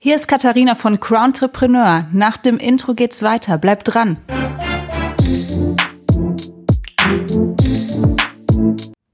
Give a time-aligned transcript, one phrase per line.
[0.00, 2.06] Hier ist Katharina von Crowntrepreneur.
[2.12, 3.58] Nach dem Intro geht's weiter.
[3.58, 4.16] Bleibt dran.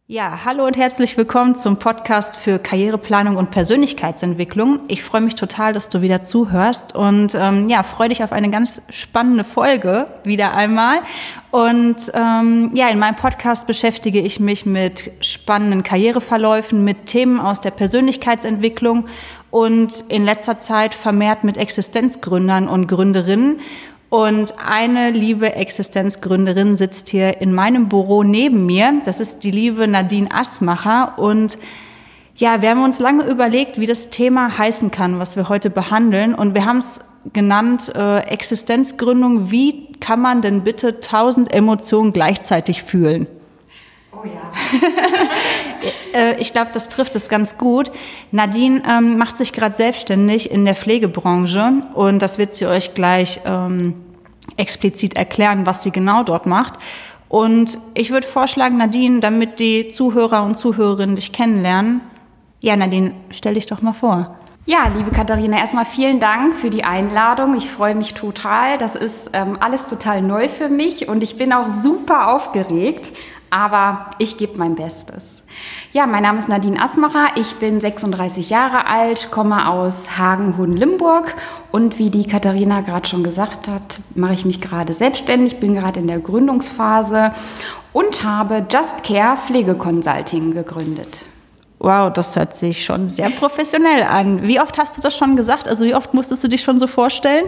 [0.07, 4.81] Ja, hallo und herzlich willkommen zum Podcast für Karriereplanung und Persönlichkeitsentwicklung.
[4.89, 8.51] Ich freue mich total, dass du wieder zuhörst und ähm, ja, freue dich auf eine
[8.51, 10.99] ganz spannende Folge wieder einmal.
[11.51, 17.61] Und ähm, ja, in meinem Podcast beschäftige ich mich mit spannenden Karriereverläufen, mit Themen aus
[17.61, 19.07] der Persönlichkeitsentwicklung
[19.55, 23.61] und in letzter Zeit vermehrt mit Existenzgründern und Gründerinnen.
[24.11, 28.95] Und eine liebe Existenzgründerin sitzt hier in meinem Büro neben mir.
[29.05, 31.21] Das ist die liebe Nadine Assmacher.
[31.21, 31.57] Und
[32.35, 36.35] ja, wir haben uns lange überlegt, wie das Thema heißen kann, was wir heute behandeln.
[36.35, 39.53] Und wir haben es genannt äh, Existenzgründung.
[39.53, 43.29] Wie kann man denn bitte tausend Emotionen gleichzeitig fühlen?
[44.25, 44.53] Oh ja.
[46.15, 47.91] Äh, ich glaube, das trifft es ganz gut.
[48.31, 53.41] Nadine ähm, macht sich gerade selbstständig in der Pflegebranche und das wird sie euch gleich
[53.45, 53.95] ähm,
[54.57, 56.75] explizit erklären, was sie genau dort macht.
[57.29, 62.01] Und ich würde vorschlagen, Nadine, damit die Zuhörer und Zuhörerinnen dich kennenlernen,
[62.61, 64.39] ja, Nadine, stell dich doch mal vor.
[64.67, 67.55] Ja, liebe Katharina, erstmal vielen Dank für die Einladung.
[67.55, 68.79] Ich freue mich total.
[68.79, 73.13] Das ist ähm, alles total neu für mich und ich bin auch super aufgeregt
[73.55, 75.45] aber ich gebe mein Bestes.
[75.93, 81.37] Ja, mein Name ist Nadine Asmacher, ich bin 36 Jahre alt, komme aus Hagen-Hohen-Limburg
[81.71, 86.01] und wie die Katharina gerade schon gesagt hat, mache ich mich gerade selbstständig, bin gerade
[86.01, 87.33] in der Gründungsphase
[87.93, 91.21] und habe Just Care Pflegeconsulting gegründet.
[91.85, 94.43] Wow, das hört sich schon sehr professionell an.
[94.43, 95.69] Wie oft hast du das schon gesagt?
[95.69, 97.45] Also wie oft musstest du dich schon so vorstellen?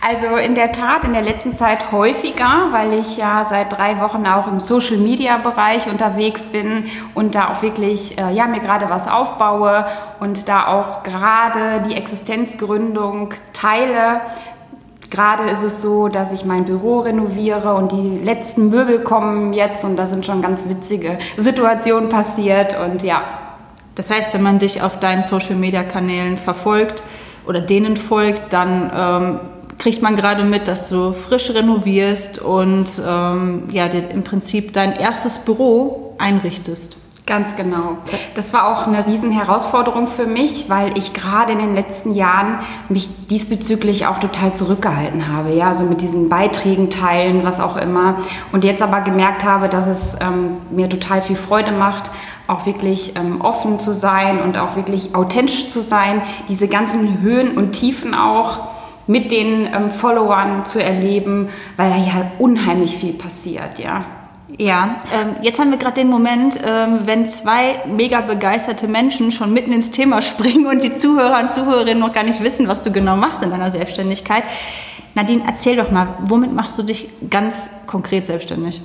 [0.00, 4.28] Also in der Tat in der letzten Zeit häufiger, weil ich ja seit drei Wochen
[4.28, 8.88] auch im Social Media Bereich unterwegs bin und da auch wirklich äh, ja mir gerade
[8.90, 9.86] was aufbaue
[10.20, 14.20] und da auch gerade die Existenzgründung teile.
[15.10, 19.84] Gerade ist es so, dass ich mein Büro renoviere und die letzten Möbel kommen jetzt
[19.84, 23.24] und da sind schon ganz witzige Situationen passiert und ja.
[23.94, 27.02] Das heißt, wenn man dich auf deinen Social Media Kanälen verfolgt
[27.46, 29.40] oder denen folgt, dann ähm
[29.78, 35.40] kriegt man gerade mit, dass du frisch renovierst und ähm, ja, im Prinzip dein erstes
[35.40, 36.96] Büro einrichtest.
[37.26, 37.96] Ganz genau.
[38.34, 42.58] Das war auch eine Riesenherausforderung für mich, weil ich gerade in den letzten Jahren
[42.90, 45.54] mich diesbezüglich auch total zurückgehalten habe.
[45.54, 48.16] Ja, also mit diesen Beiträgen teilen, was auch immer.
[48.52, 52.10] Und jetzt aber gemerkt habe, dass es ähm, mir total viel Freude macht,
[52.46, 56.20] auch wirklich ähm, offen zu sein und auch wirklich authentisch zu sein.
[56.48, 58.60] Diese ganzen Höhen und Tiefen auch
[59.06, 61.48] mit den ähm, Followern zu erleben,
[61.78, 64.04] weil da ja unheimlich viel passiert, ja.
[64.48, 69.52] Ja, ähm, jetzt haben wir gerade den Moment, ähm, wenn zwei mega begeisterte Menschen schon
[69.52, 72.92] mitten ins Thema springen und die Zuhörer und Zuhörerinnen noch gar nicht wissen, was du
[72.92, 74.44] genau machst in deiner Selbstständigkeit.
[75.14, 78.82] Nadine, erzähl doch mal, womit machst du dich ganz konkret selbstständig?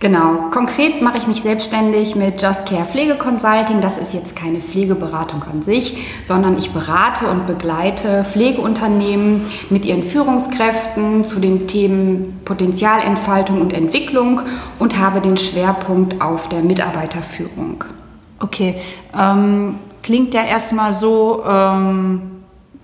[0.00, 0.48] Genau.
[0.52, 3.80] Konkret mache ich mich selbstständig mit Just Care Pflege Consulting.
[3.80, 10.04] Das ist jetzt keine Pflegeberatung an sich, sondern ich berate und begleite Pflegeunternehmen mit ihren
[10.04, 14.40] Führungskräften zu den Themen Potenzialentfaltung und Entwicklung
[14.78, 17.82] und habe den Schwerpunkt auf der Mitarbeiterführung.
[18.38, 18.76] Okay.
[19.18, 21.42] Ähm, klingt ja erstmal so.
[21.44, 22.37] Ähm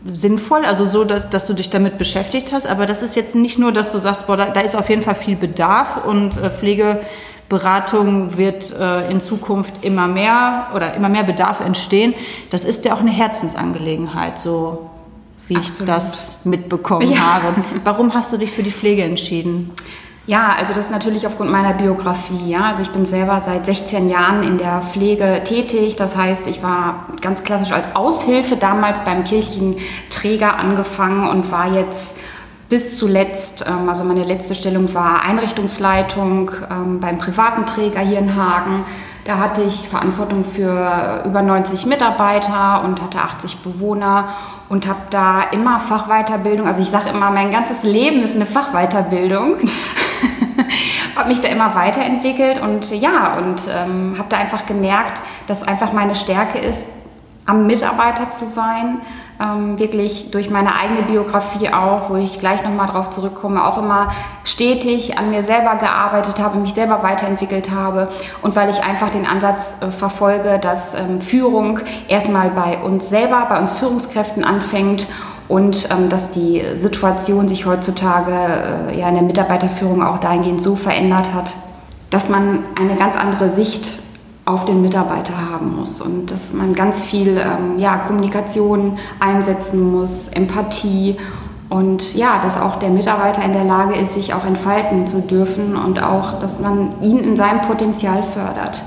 [0.05, 2.67] sinnvoll, also so, dass, dass du dich damit beschäftigt hast.
[2.67, 5.03] Aber das ist jetzt nicht nur, dass du sagst, boah, da, da ist auf jeden
[5.03, 11.23] Fall viel Bedarf und äh, Pflegeberatung wird äh, in Zukunft immer mehr oder immer mehr
[11.23, 12.15] Bedarf entstehen.
[12.51, 14.91] Das ist ja auch eine Herzensangelegenheit, so
[15.49, 15.89] wie Absolut.
[15.89, 17.21] ich das mitbekommen ja.
[17.21, 17.55] habe.
[17.85, 19.73] Warum hast du dich für die Pflege entschieden?
[20.27, 22.49] Ja, also das ist natürlich aufgrund meiner Biografie.
[22.49, 25.97] Ja, also ich bin selber seit 16 Jahren in der Pflege tätig.
[25.97, 29.77] Das heißt, ich war ganz klassisch als Aushilfe damals beim kirchlichen
[30.09, 32.17] Träger angefangen und war jetzt
[32.71, 38.35] bis zuletzt, ähm, also meine letzte Stellung war Einrichtungsleitung ähm, beim privaten Träger hier in
[38.35, 38.87] Hagen.
[39.25, 44.29] Da hatte ich Verantwortung für über 90 Mitarbeiter und hatte 80 Bewohner
[44.71, 46.67] und habe da immer Fachweiterbildung.
[46.67, 49.57] Also ich sage immer, mein ganzes Leben ist eine Fachweiterbildung.
[51.17, 55.93] habe mich da immer weiterentwickelt und ja, und ähm, habe da einfach gemerkt, dass einfach
[55.93, 56.87] meine Stärke ist,
[57.47, 59.01] am Mitarbeiter zu sein,
[59.41, 64.13] ähm, wirklich durch meine eigene Biografie auch, wo ich gleich nochmal drauf zurückkomme, auch immer
[64.45, 68.09] stetig an mir selber gearbeitet habe, mich selber weiterentwickelt habe
[68.43, 73.47] und weil ich einfach den Ansatz äh, verfolge, dass ähm, Führung erstmal bei uns selber,
[73.49, 75.09] bei uns Führungskräften anfängt
[75.49, 80.75] und ähm, dass die Situation sich heutzutage äh, ja in der Mitarbeiterführung auch dahingehend so
[80.75, 81.55] verändert hat,
[82.11, 83.99] dass man eine ganz andere Sicht
[84.47, 90.29] auf den Mitarbeiter haben muss und dass man ganz viel ähm, ja, Kommunikation einsetzen muss,
[90.29, 91.17] Empathie
[91.71, 95.77] und ja, dass auch der Mitarbeiter in der Lage ist, sich auch entfalten zu dürfen
[95.77, 98.83] und auch, dass man ihn in seinem Potenzial fördert.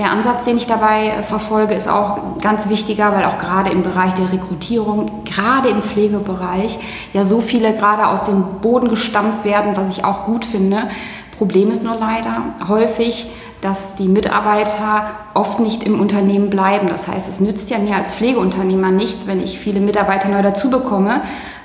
[0.00, 4.14] Der Ansatz, den ich dabei verfolge, ist auch ganz wichtiger, weil auch gerade im Bereich
[4.14, 6.78] der Rekrutierung, gerade im Pflegebereich,
[7.12, 10.88] ja so viele gerade aus dem Boden gestampft werden, was ich auch gut finde.
[11.36, 13.30] Problem ist nur leider häufig,
[13.60, 16.88] dass die Mitarbeiter oft nicht im Unternehmen bleiben.
[16.88, 20.70] Das heißt, es nützt ja mir als Pflegeunternehmer nichts, wenn ich viele Mitarbeiter neu dazu
[20.70, 21.20] bekomme,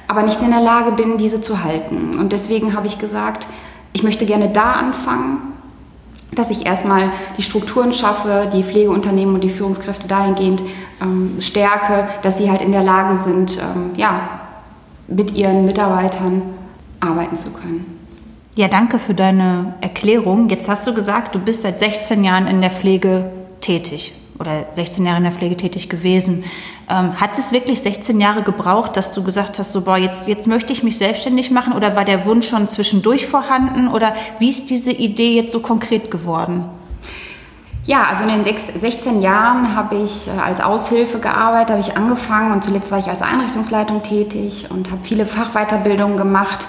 [0.09, 2.19] aber nicht in der Lage bin, diese zu halten.
[2.19, 3.47] Und deswegen habe ich gesagt,
[3.93, 5.54] ich möchte gerne da anfangen,
[6.35, 10.61] dass ich erstmal die Strukturen schaffe, die Pflegeunternehmen und die Führungskräfte dahingehend
[11.01, 14.41] ähm, stärke, dass sie halt in der Lage sind, ähm, ja,
[15.07, 16.41] mit ihren Mitarbeitern
[16.99, 17.99] arbeiten zu können.
[18.55, 20.49] Ja, danke für deine Erklärung.
[20.49, 25.05] Jetzt hast du gesagt, du bist seit 16 Jahren in der Pflege tätig oder 16
[25.05, 26.43] Jahre in der Pflege tätig gewesen.
[26.89, 30.47] Ähm, hat es wirklich 16 Jahre gebraucht, dass du gesagt hast, so, boah, jetzt, jetzt
[30.47, 34.69] möchte ich mich selbstständig machen oder war der Wunsch schon zwischendurch vorhanden oder wie ist
[34.69, 36.65] diese Idee jetzt so konkret geworden?
[37.85, 41.95] Ja, also in den sechs, 16 Jahren habe ich äh, als Aushilfe gearbeitet, habe ich
[41.95, 46.65] angefangen und zuletzt war ich als Einrichtungsleitung tätig und habe viele Fachweiterbildungen gemacht.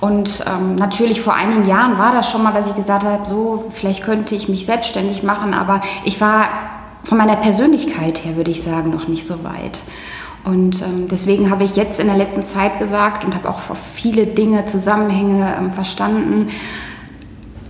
[0.00, 3.70] Und ähm, natürlich vor einigen Jahren war das schon mal, dass ich gesagt habe, so,
[3.70, 6.48] vielleicht könnte ich mich selbstständig machen, aber ich war
[7.04, 9.82] von meiner Persönlichkeit her, würde ich sagen, noch nicht so weit.
[10.44, 13.60] Und ähm, deswegen habe ich jetzt in der letzten Zeit gesagt und habe auch
[13.94, 16.48] viele Dinge, Zusammenhänge ähm, verstanden.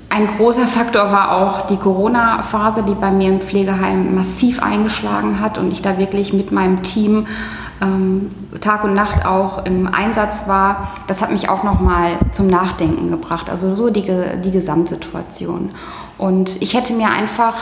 [0.08, 5.58] Ein großer Faktor war auch die Corona-Phase, die bei mir im Pflegeheim massiv eingeschlagen hat
[5.58, 7.26] und ich da wirklich mit meinem Team
[7.80, 8.30] ähm,
[8.60, 10.92] Tag und Nacht auch im Einsatz war.
[11.06, 13.48] Das hat mich auch nochmal zum Nachdenken gebracht.
[13.48, 14.04] Also so die,
[14.44, 15.70] die Gesamtsituation.
[16.18, 17.54] Und ich hätte mir einfach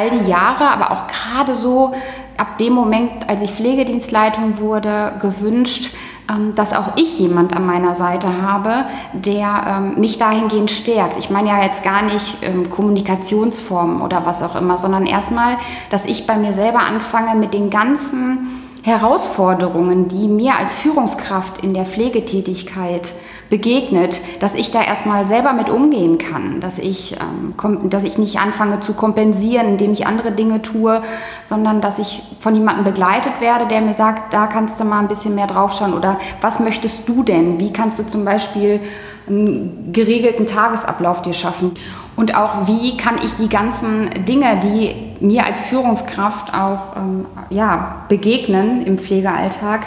[0.00, 1.92] all die Jahre, aber auch gerade so
[2.36, 5.92] ab dem Moment, als ich Pflegedienstleitung wurde, gewünscht,
[6.30, 11.18] ähm, dass auch ich jemand an meiner Seite habe, der ähm, mich dahingehend stärkt.
[11.18, 15.58] Ich meine ja jetzt gar nicht ähm, Kommunikationsformen oder was auch immer, sondern erstmal,
[15.90, 21.74] dass ich bei mir selber anfange mit den ganzen Herausforderungen, die mir als Führungskraft in
[21.74, 23.12] der Pflegetätigkeit
[23.50, 28.38] begegnet, dass ich da erstmal selber mit umgehen kann, dass ich, ähm, dass ich nicht
[28.38, 31.02] anfange zu kompensieren, indem ich andere Dinge tue,
[31.42, 35.08] sondern dass ich von jemandem begleitet werde, der mir sagt, da kannst du mal ein
[35.08, 37.58] bisschen mehr draufschauen oder was möchtest du denn?
[37.58, 38.80] Wie kannst du zum Beispiel
[39.28, 41.72] einen geregelten Tagesablauf dir schaffen?
[42.14, 44.94] Und auch wie kann ich die ganzen Dinge, die
[45.24, 49.86] mir als Führungskraft auch ähm, ja, begegnen im Pflegealltag,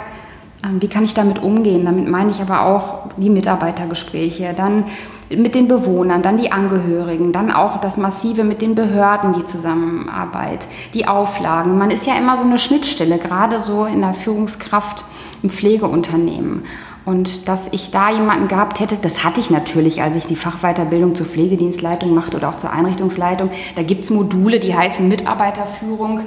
[0.80, 1.84] wie kann ich damit umgehen?
[1.84, 4.86] Damit meine ich aber auch die Mitarbeitergespräche, dann
[5.30, 10.66] mit den Bewohnern, dann die Angehörigen, dann auch das Massive mit den Behörden, die Zusammenarbeit,
[10.92, 11.78] die Auflagen.
[11.78, 15.04] Man ist ja immer so eine Schnittstelle, gerade so in der Führungskraft
[15.42, 16.64] im Pflegeunternehmen.
[17.04, 21.14] Und dass ich da jemanden gehabt hätte, das hatte ich natürlich, als ich die Fachweiterbildung
[21.14, 23.50] zur Pflegedienstleitung machte oder auch zur Einrichtungsleitung.
[23.76, 26.22] Da gibt es Module, die heißen Mitarbeiterführung.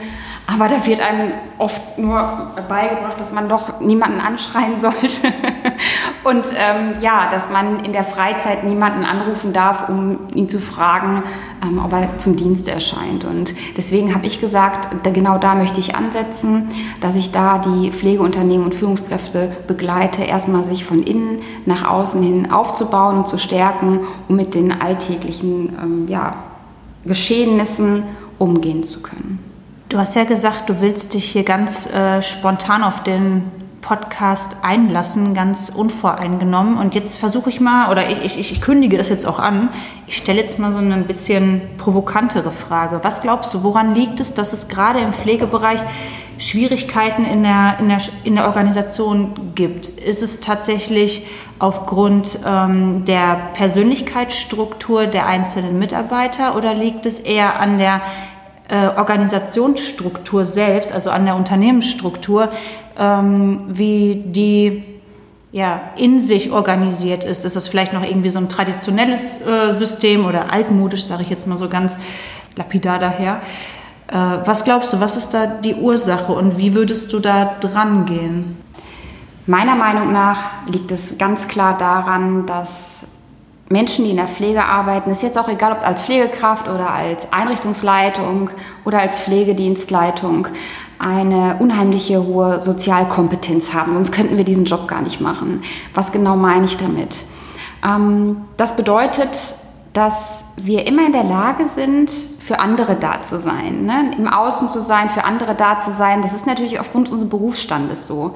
[0.45, 5.33] Aber da wird einem oft nur beigebracht, dass man doch niemanden anschreien sollte.
[6.27, 11.24] Und ähm, ja, dass man in der Freizeit niemanden anrufen darf, um ihn zu fragen,
[11.63, 13.24] ähm, ob er zum Dienst erscheint.
[13.24, 16.68] Und deswegen habe ich gesagt, da, genau da möchte ich ansetzen,
[17.00, 22.51] dass ich da die Pflegeunternehmen und Führungskräfte begleite, erstmal sich von innen nach außen hin
[22.51, 26.35] aufzubauen und zu stärken, um mit den alltäglichen ähm, ja,
[27.06, 28.04] Geschehnissen
[28.37, 29.40] umgehen zu können.
[29.87, 33.44] Du hast ja gesagt, du willst dich hier ganz äh, spontan auf den
[33.81, 36.77] Podcast einlassen, ganz unvoreingenommen.
[36.77, 39.69] Und jetzt versuche ich mal, oder ich, ich, ich kündige das jetzt auch an,
[40.07, 42.99] ich stelle jetzt mal so eine ein bisschen provokantere Frage.
[43.03, 45.79] Was glaubst du, woran liegt es, dass es gerade im Pflegebereich
[46.37, 49.87] Schwierigkeiten in der, in der, in der Organisation gibt?
[49.87, 51.25] Ist es tatsächlich
[51.59, 58.01] aufgrund ähm, der Persönlichkeitsstruktur der einzelnen Mitarbeiter oder liegt es eher an der
[58.69, 62.49] äh, Organisationsstruktur selbst, also an der Unternehmensstruktur,
[62.97, 64.83] ähm, wie die
[65.51, 67.45] ja, in sich organisiert ist.
[67.45, 71.47] Ist das vielleicht noch irgendwie so ein traditionelles äh, System oder altmodisch, sage ich jetzt
[71.47, 71.97] mal so ganz
[72.56, 73.42] lapidar daher.
[74.07, 78.06] Äh, was glaubst du, was ist da die Ursache und wie würdest du da dran
[78.06, 78.57] gehen?
[79.45, 83.06] Meiner Meinung nach liegt es ganz klar daran, dass
[83.69, 87.31] Menschen, die in der Pflege arbeiten, ist jetzt auch egal, ob als Pflegekraft oder als
[87.33, 88.50] Einrichtungsleitung
[88.86, 90.47] oder als Pflegedienstleitung,
[91.00, 93.94] eine unheimliche hohe Sozialkompetenz haben.
[93.94, 95.64] Sonst könnten wir diesen Job gar nicht machen.
[95.94, 97.24] Was genau meine ich damit?
[97.86, 99.56] Ähm, das bedeutet,
[99.94, 104.12] dass wir immer in der Lage sind, für andere da zu sein, ne?
[104.18, 106.21] im Außen zu sein, für andere da zu sein.
[106.21, 108.33] Das ist natürlich aufgrund unseres Berufsstandes so.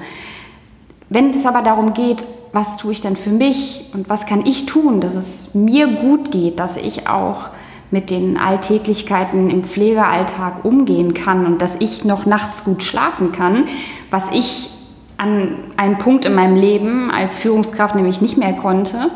[1.08, 4.66] Wenn es aber darum geht, was tue ich denn für mich und was kann ich
[4.66, 7.50] tun, dass es mir gut geht, dass ich auch
[7.90, 13.66] mit den Alltäglichkeiten im Pflegealltag umgehen kann und dass ich noch nachts gut schlafen kann,
[14.10, 14.70] was ich
[15.18, 19.08] an einem Punkt in meinem Leben als Führungskraft nämlich nicht mehr konnte,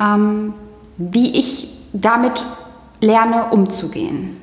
[0.00, 0.54] ähm,
[0.98, 2.44] wie ich damit
[3.00, 4.36] lerne umzugehen.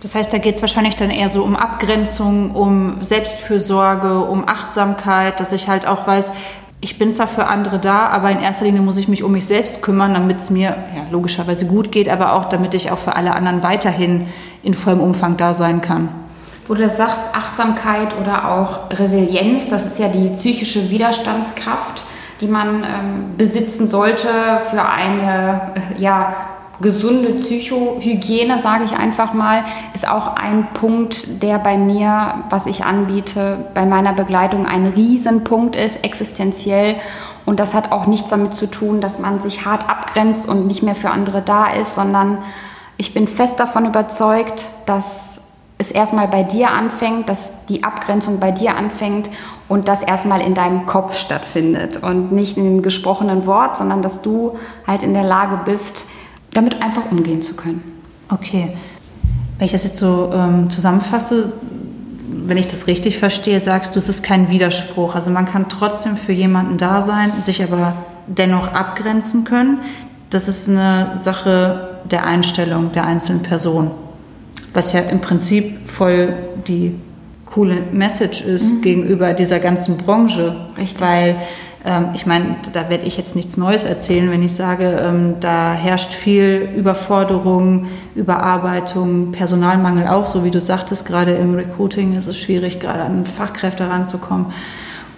[0.00, 5.40] Das heißt, da geht es wahrscheinlich dann eher so um Abgrenzung, um Selbstfürsorge, um Achtsamkeit,
[5.40, 6.30] dass ich halt auch weiß,
[6.84, 9.46] ich bin zwar für andere da, aber in erster Linie muss ich mich um mich
[9.46, 13.16] selbst kümmern, damit es mir ja, logischerweise gut geht, aber auch damit ich auch für
[13.16, 14.26] alle anderen weiterhin
[14.62, 16.10] in vollem Umfang da sein kann.
[16.68, 22.04] Wo du das sagst, Achtsamkeit oder auch Resilienz, das ist ja die psychische Widerstandskraft,
[22.42, 24.28] die man ähm, besitzen sollte
[24.68, 26.34] für eine äh, ja,
[26.80, 29.64] gesunde Psychohygiene, sage ich einfach mal,
[29.94, 35.76] ist auch ein Punkt, der bei mir, was ich anbiete, bei meiner Begleitung ein Riesenpunkt
[35.76, 36.96] ist, existenziell.
[37.46, 40.82] Und das hat auch nichts damit zu tun, dass man sich hart abgrenzt und nicht
[40.82, 42.38] mehr für andere da ist, sondern
[42.96, 45.42] ich bin fest davon überzeugt, dass
[45.78, 49.28] es erstmal bei dir anfängt, dass die Abgrenzung bei dir anfängt
[49.68, 54.22] und das erstmal in deinem Kopf stattfindet und nicht in dem gesprochenen Wort, sondern dass
[54.22, 56.06] du halt in der Lage bist,
[56.54, 57.82] damit einfach umgehen zu können.
[58.30, 58.76] Okay.
[59.58, 61.54] Wenn ich das jetzt so ähm, zusammenfasse,
[62.46, 65.14] wenn ich das richtig verstehe, sagst du, es ist kein Widerspruch.
[65.14, 67.96] Also man kann trotzdem für jemanden da sein, sich aber
[68.26, 69.78] dennoch abgrenzen können.
[70.30, 73.90] Das ist eine Sache der Einstellung der einzelnen Person.
[74.72, 76.34] Was ja im Prinzip voll
[76.66, 76.96] die
[77.46, 78.82] coole Message ist mhm.
[78.82, 80.56] gegenüber dieser ganzen Branche.
[80.76, 81.00] Richtig.
[81.00, 81.36] Weil
[82.14, 86.14] ich meine, da werde ich jetzt nichts Neues erzählen, wenn ich sage, ähm, da herrscht
[86.14, 92.80] viel Überforderung, Überarbeitung, Personalmangel auch, so wie du sagtest, gerade im Recruiting ist es schwierig,
[92.80, 94.46] gerade an Fachkräfte ranzukommen.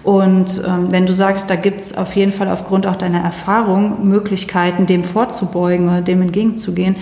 [0.02, 4.08] Und ähm, wenn du sagst, da gibt es auf jeden Fall aufgrund auch deiner Erfahrung
[4.08, 6.96] Möglichkeiten, dem vorzubeugen oder dem entgegenzugehen,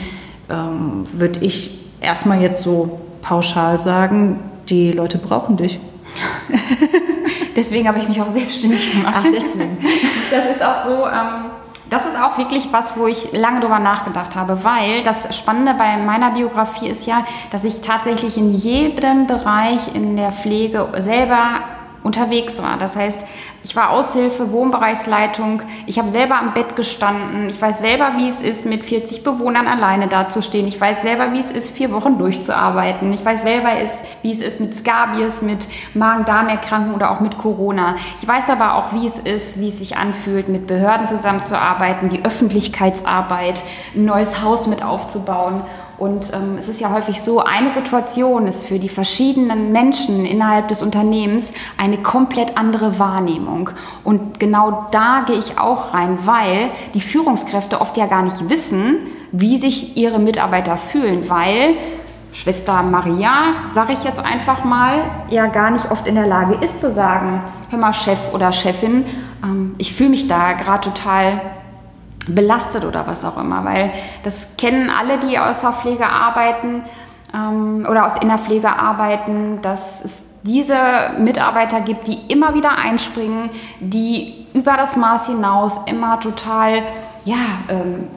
[0.51, 5.81] ähm, würde ich erstmal jetzt so pauschal sagen, die Leute brauchen dich.
[7.57, 9.15] Deswegen habe ich mich auch selbstständig gemacht.
[9.19, 9.79] Ach, deswegen.
[10.31, 11.51] Das ist auch so, ähm,
[11.91, 15.97] das ist auch wirklich was, wo ich lange drüber nachgedacht habe, weil das Spannende bei
[15.97, 21.61] meiner Biografie ist ja, dass ich tatsächlich in jedem Bereich in der Pflege selber
[22.05, 22.77] unterwegs war.
[22.77, 23.27] Das heißt,
[23.65, 28.43] ich war Aushilfe, Wohnbereichsleitung, ich habe selber am Bett gestanden, ich weiß selber, wie es
[28.43, 33.11] ist, mit 40 Bewohnern alleine dazustehen, ich weiß selber, wie es ist, vier Wochen durchzuarbeiten,
[33.13, 33.71] ich weiß selber,
[34.21, 37.97] wie es ist mit Skabies, mit Magen-Darm-Erkrankungen oder auch mit Corona.
[38.21, 42.23] Ich weiß aber auch, wie es ist, wie es sich anfühlt, mit Behörden zusammenzuarbeiten, die
[42.23, 45.63] Öffentlichkeitsarbeit, ein neues Haus mit aufzubauen.
[45.97, 50.69] Und ähm, es ist ja häufig so, eine Situation ist für die verschiedenen Menschen innerhalb
[50.69, 53.71] des Unternehmens eine komplett andere Wahrnehmung.
[54.03, 58.99] Und genau da gehe ich auch rein, weil die Führungskräfte oft ja gar nicht wissen,
[59.31, 61.77] wie sich ihre Mitarbeiter fühlen, weil
[62.33, 63.33] Schwester Maria,
[63.73, 67.41] sage ich jetzt einfach mal, ja gar nicht oft in der Lage ist zu sagen,
[67.71, 69.05] hör mal Chef oder Chefin,
[69.45, 71.41] ähm, ich fühle mich da gerade total
[72.29, 76.85] belastet oder was auch immer, weil das kennen alle, die aus der Pflege arbeiten
[77.35, 80.77] ähm, oder aus Innerpflege arbeiten, dass es diese
[81.19, 83.51] Mitarbeiter gibt, die immer wieder einspringen,
[83.81, 86.83] die über das Maß hinaus immer total
[87.25, 87.37] ja,
[87.69, 88.09] ähm,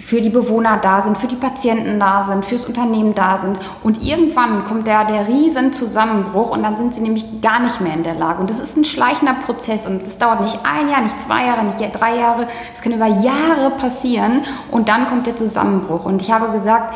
[0.00, 3.58] für die Bewohner da sind, für die Patienten da sind, fürs Unternehmen da sind.
[3.82, 7.94] Und irgendwann kommt der, der riesen Zusammenbruch und dann sind sie nämlich gar nicht mehr
[7.94, 8.40] in der Lage.
[8.40, 11.64] Und das ist ein schleichender Prozess und das dauert nicht ein Jahr, nicht zwei Jahre,
[11.64, 12.46] nicht drei Jahre.
[12.74, 16.04] Es kann über Jahre passieren und dann kommt der Zusammenbruch.
[16.04, 16.94] Und ich habe gesagt,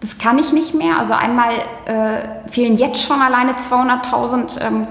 [0.00, 0.98] das kann ich nicht mehr.
[0.98, 1.52] Also einmal
[1.86, 4.86] äh, fehlen jetzt schon alleine 200.000 ähm,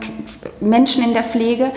[0.60, 1.72] Menschen in der Pflege.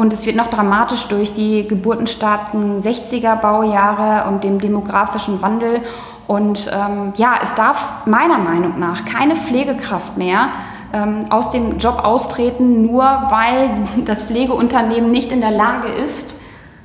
[0.00, 5.82] Und es wird noch dramatisch durch die geburtenstarken 60er Baujahre und dem demografischen Wandel.
[6.26, 10.48] Und ähm, ja, es darf meiner Meinung nach keine Pflegekraft mehr
[10.94, 13.68] ähm, aus dem Job austreten, nur weil
[14.06, 16.34] das Pflegeunternehmen nicht in der Lage ist,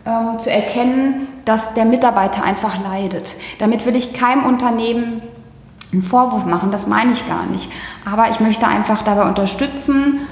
[0.05, 3.38] ähm, zu erkennen, dass der Mitarbeiter einfach leidet.
[3.60, 5.22] Damit will ich keinem Unternehmen
[5.93, 7.72] einen Vorwurf machen, das meine ich gar nicht.
[8.03, 10.27] Aber ich möchte einfach dabei unterstützen,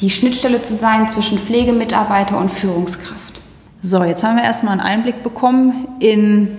[0.00, 3.40] die Schnittstelle zu sein zwischen Pflegemitarbeiter und Führungskraft.
[3.82, 6.58] So, jetzt haben wir erstmal einen Einblick bekommen in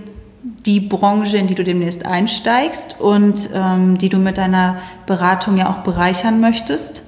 [0.66, 5.70] die Branche, in die du demnächst einsteigst und ähm, die du mit deiner Beratung ja
[5.70, 7.04] auch bereichern möchtest.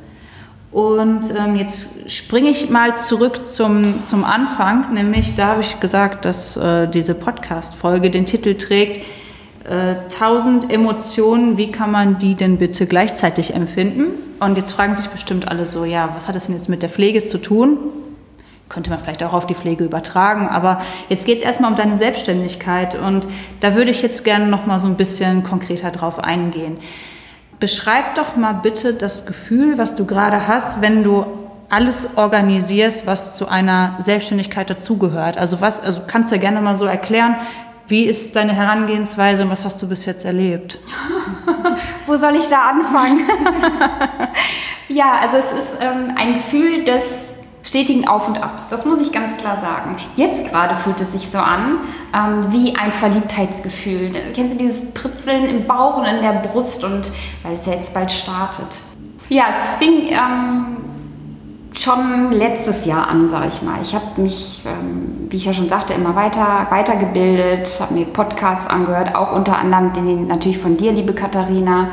[0.71, 6.25] Und ähm, jetzt springe ich mal zurück zum, zum Anfang, nämlich da habe ich gesagt,
[6.25, 9.05] dass äh, diese Podcast-Folge den Titel trägt,
[10.11, 14.07] tausend Emotionen, wie kann man die denn bitte gleichzeitig empfinden?
[14.41, 16.91] Und jetzt fragen sich bestimmt alle so, ja, was hat das denn jetzt mit der
[16.91, 17.79] Pflege zu tun?
[18.69, 21.97] Könnte man vielleicht auch auf die Pflege übertragen, aber jetzt geht es erstmal um deine
[21.97, 23.27] Selbstständigkeit und
[23.61, 26.79] da würde ich jetzt gerne noch mal so ein bisschen konkreter drauf eingehen.
[27.61, 31.25] Beschreib doch mal bitte das Gefühl, was du gerade hast, wenn du
[31.71, 35.39] alles organisierst, was zu einer Selbstständigkeit dazugehört.
[35.39, 37.37] Also was, also kannst du ja gerne mal so erklären,
[37.89, 40.79] wie ist deine Herangehensweise und was hast du bis jetzt erlebt?
[42.07, 43.21] Wo soll ich da anfangen?
[44.89, 48.69] ja, also es ist ähm, ein Gefühl des stetigen Auf und Abs.
[48.69, 49.97] Das muss ich ganz klar sagen.
[50.15, 51.79] Jetzt gerade fühlt es sich so an
[52.15, 54.13] ähm, wie ein Verliebtheitsgefühl.
[54.35, 57.11] Kennst du dieses Pritzeln im Bauch und in der Brust und
[57.43, 58.69] weil es ja jetzt bald startet.
[59.29, 60.77] Ja, es fing ähm,
[61.81, 63.79] schon letztes Jahr an, sage ich mal.
[63.83, 68.67] Ich habe mich, ähm, wie ich ja schon sagte, immer weiter weitergebildet, habe mir Podcasts
[68.67, 71.89] angehört, auch unter anderem den natürlich von dir, liebe Katharina,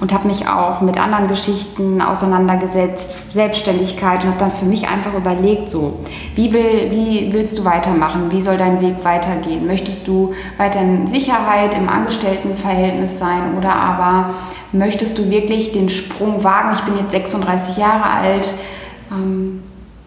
[0.00, 5.14] und habe mich auch mit anderen Geschichten auseinandergesetzt, Selbstständigkeit und habe dann für mich einfach
[5.14, 6.00] überlegt, so,
[6.34, 8.30] wie, will, wie willst du weitermachen?
[8.30, 9.66] Wie soll dein Weg weitergehen?
[9.66, 14.34] Möchtest du weiter in Sicherheit im Angestelltenverhältnis sein oder aber
[14.72, 16.70] möchtest du wirklich den Sprung wagen?
[16.74, 18.54] Ich bin jetzt 36 Jahre alt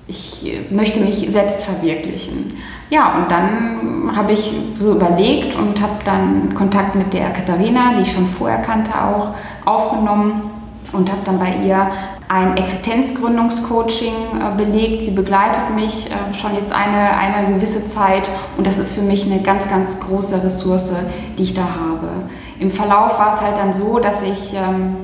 [0.07, 2.49] ich möchte mich selbst verwirklichen.
[2.89, 8.03] Ja, und dann habe ich so überlegt und habe dann Kontakt mit der Katharina, die
[8.03, 9.31] ich schon vorher kannte, auch
[9.65, 10.49] aufgenommen
[10.93, 11.89] und habe dann bei ihr
[12.29, 15.03] ein Existenzgründungscoaching äh, belegt.
[15.03, 19.25] Sie begleitet mich äh, schon jetzt eine, eine gewisse Zeit und das ist für mich
[19.25, 20.91] eine ganz, ganz große Ressource,
[21.37, 22.07] die ich da habe.
[22.59, 24.95] Im Verlauf war es halt dann so, dass ich ähm,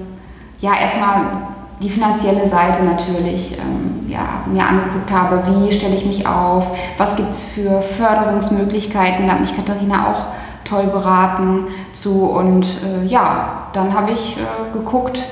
[0.59, 6.25] ja erstmal die finanzielle Seite natürlich ähm, ja, mir angeguckt habe, wie stelle ich mich
[6.25, 10.27] auf, was gibt es für Förderungsmöglichkeiten, da hat mich Katharina auch
[10.63, 15.25] toll beraten zu und äh, ja, dann habe ich äh, geguckt,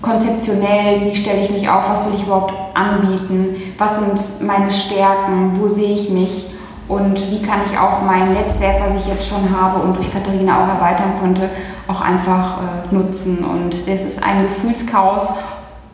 [0.00, 5.58] konzeptionell, wie stelle ich mich auf, was will ich überhaupt anbieten, was sind meine Stärken,
[5.58, 6.46] wo sehe ich mich
[6.86, 10.62] und wie kann ich auch mein Netzwerk, was ich jetzt schon habe und durch Katharina
[10.62, 11.48] auch erweitern konnte,
[11.88, 13.44] auch einfach äh, nutzen.
[13.44, 15.32] Und das ist ein Gefühlschaos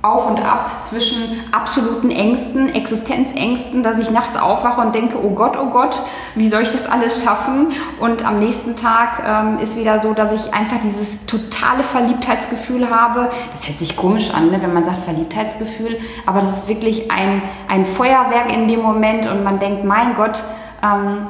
[0.03, 5.59] auf und ab zwischen absoluten Ängsten, Existenzängsten, dass ich nachts aufwache und denke, oh Gott,
[5.59, 6.01] oh Gott,
[6.35, 7.73] wie soll ich das alles schaffen?
[8.01, 13.31] Und am nächsten Tag ähm, ist wieder so, dass ich einfach dieses totale Verliebtheitsgefühl habe.
[13.53, 17.43] Das hört sich komisch an, ne, wenn man sagt Verliebtheitsgefühl, aber das ist wirklich ein,
[17.69, 20.43] ein Feuerwerk in dem Moment und man denkt, mein Gott,
[20.83, 21.27] ähm,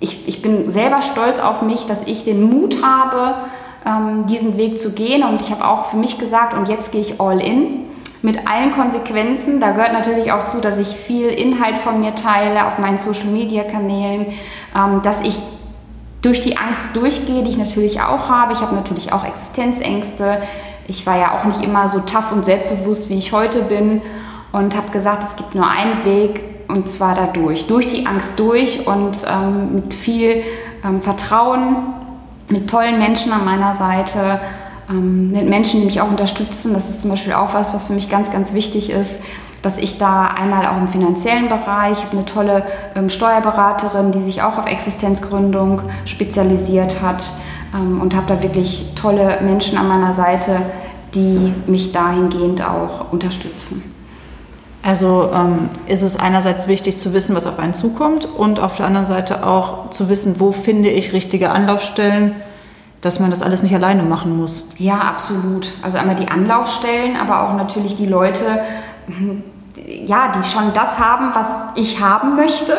[0.00, 3.34] ich, ich bin selber stolz auf mich, dass ich den Mut habe,
[3.86, 5.22] ähm, diesen Weg zu gehen.
[5.22, 7.86] Und ich habe auch für mich gesagt, und jetzt gehe ich all in
[8.22, 9.60] mit allen Konsequenzen.
[9.60, 14.26] Da gehört natürlich auch zu, dass ich viel Inhalt von mir teile auf meinen Social-Media-Kanälen,
[14.74, 15.38] ähm, dass ich
[16.22, 18.52] durch die Angst durchgehe, die ich natürlich auch habe.
[18.52, 20.42] Ich habe natürlich auch Existenzängste.
[20.88, 24.02] Ich war ja auch nicht immer so tough und selbstbewusst, wie ich heute bin
[24.50, 28.88] und habe gesagt, es gibt nur einen Weg, und zwar dadurch, durch die Angst durch
[28.88, 30.42] und ähm, mit viel
[30.84, 31.76] ähm, Vertrauen,
[32.48, 34.40] mit tollen Menschen an meiner Seite,
[34.88, 36.74] ähm, mit Menschen, die mich auch unterstützen.
[36.74, 39.20] Das ist zum Beispiel auch was, was für mich ganz, ganz wichtig ist,
[39.62, 44.22] dass ich da einmal auch im finanziellen Bereich, ich habe eine tolle ähm, Steuerberaterin, die
[44.22, 47.32] sich auch auf Existenzgründung spezialisiert hat
[47.74, 50.62] ähm, und habe da wirklich tolle Menschen an meiner Seite,
[51.14, 53.95] die mich dahingehend auch unterstützen.
[54.86, 58.86] Also ähm, ist es einerseits wichtig zu wissen, was auf einen zukommt und auf der
[58.86, 62.36] anderen Seite auch zu wissen, wo finde ich richtige Anlaufstellen,
[63.00, 64.68] dass man das alles nicht alleine machen muss.
[64.78, 65.72] Ja, absolut.
[65.82, 68.44] Also einmal die Anlaufstellen, aber auch natürlich die Leute,
[70.06, 72.76] ja, die schon das haben, was ich haben möchte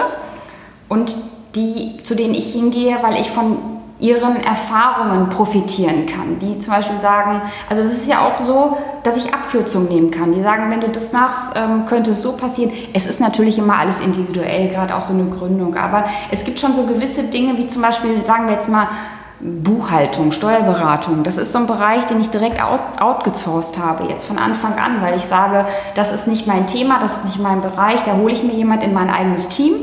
[0.88, 1.14] und
[1.56, 3.58] die, zu denen ich hingehe, weil ich von
[4.00, 6.38] ihren Erfahrungen profitieren kann.
[6.40, 10.34] Die zum Beispiel sagen, also das ist ja auch so, dass ich Abkürzungen nehmen kann.
[10.34, 12.72] Die sagen, wenn du das machst, ähm, könnte es so passieren.
[12.94, 15.76] Es ist natürlich immer alles individuell, gerade auch so eine Gründung.
[15.76, 18.88] Aber es gibt schon so gewisse Dinge, wie zum Beispiel, sagen wir jetzt mal,
[19.40, 24.40] Buchhaltung, Steuerberatung, das ist so ein Bereich, den ich direkt out, outgesourced habe, jetzt von
[24.40, 28.04] Anfang an, weil ich sage, das ist nicht mein Thema, das ist nicht mein Bereich,
[28.04, 29.76] da hole ich mir jemand in mein eigenes Team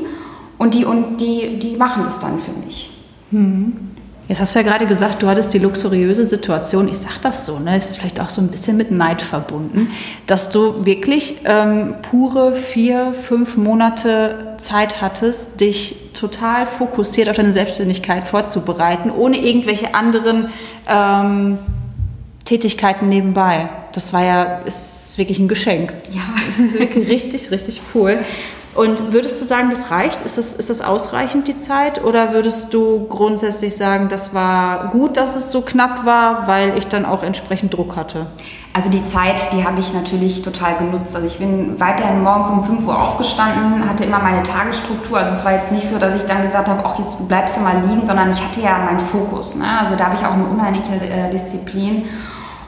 [0.59, 3.01] und die, und die, die machen das dann für mich.
[3.31, 3.94] Hm.
[4.27, 7.59] Jetzt hast du ja gerade gesagt, du hattest die luxuriöse Situation, ich sage das so,
[7.59, 9.91] ne, ist vielleicht auch so ein bisschen mit Neid verbunden,
[10.27, 17.53] dass du wirklich ähm, pure vier, fünf Monate Zeit hattest, dich total fokussiert auf deine
[17.53, 20.49] Selbstständigkeit vorzubereiten, ohne irgendwelche anderen
[20.89, 21.59] ähm,
[22.47, 23.69] Tätigkeiten nebenbei.
[23.93, 25.93] Das war ja, ist wirklich ein Geschenk.
[26.11, 26.23] Ja.
[26.97, 28.19] richtig, richtig cool.
[28.75, 30.23] Und würdest du sagen, das reicht?
[30.23, 32.03] Ist das, ist das ausreichend, die Zeit?
[32.03, 36.89] Oder würdest du grundsätzlich sagen, das war gut, dass es so knapp war, weil ich
[36.89, 38.27] dann auch entsprechend Druck hatte?
[38.73, 41.15] Also die Zeit, die habe ich natürlich total genutzt.
[41.15, 45.19] Also ich bin weiterhin morgens um 5 Uhr aufgestanden, hatte immer meine Tagesstruktur.
[45.19, 47.61] Also es war jetzt nicht so, dass ich dann gesagt habe, ach jetzt bleibst du
[47.61, 49.55] mal liegen, sondern ich hatte ja meinen Fokus.
[49.55, 49.67] Ne?
[49.79, 52.07] Also da habe ich auch eine unheimliche äh, Disziplin.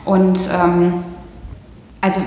[0.04, 1.02] Und ähm,
[2.00, 2.20] also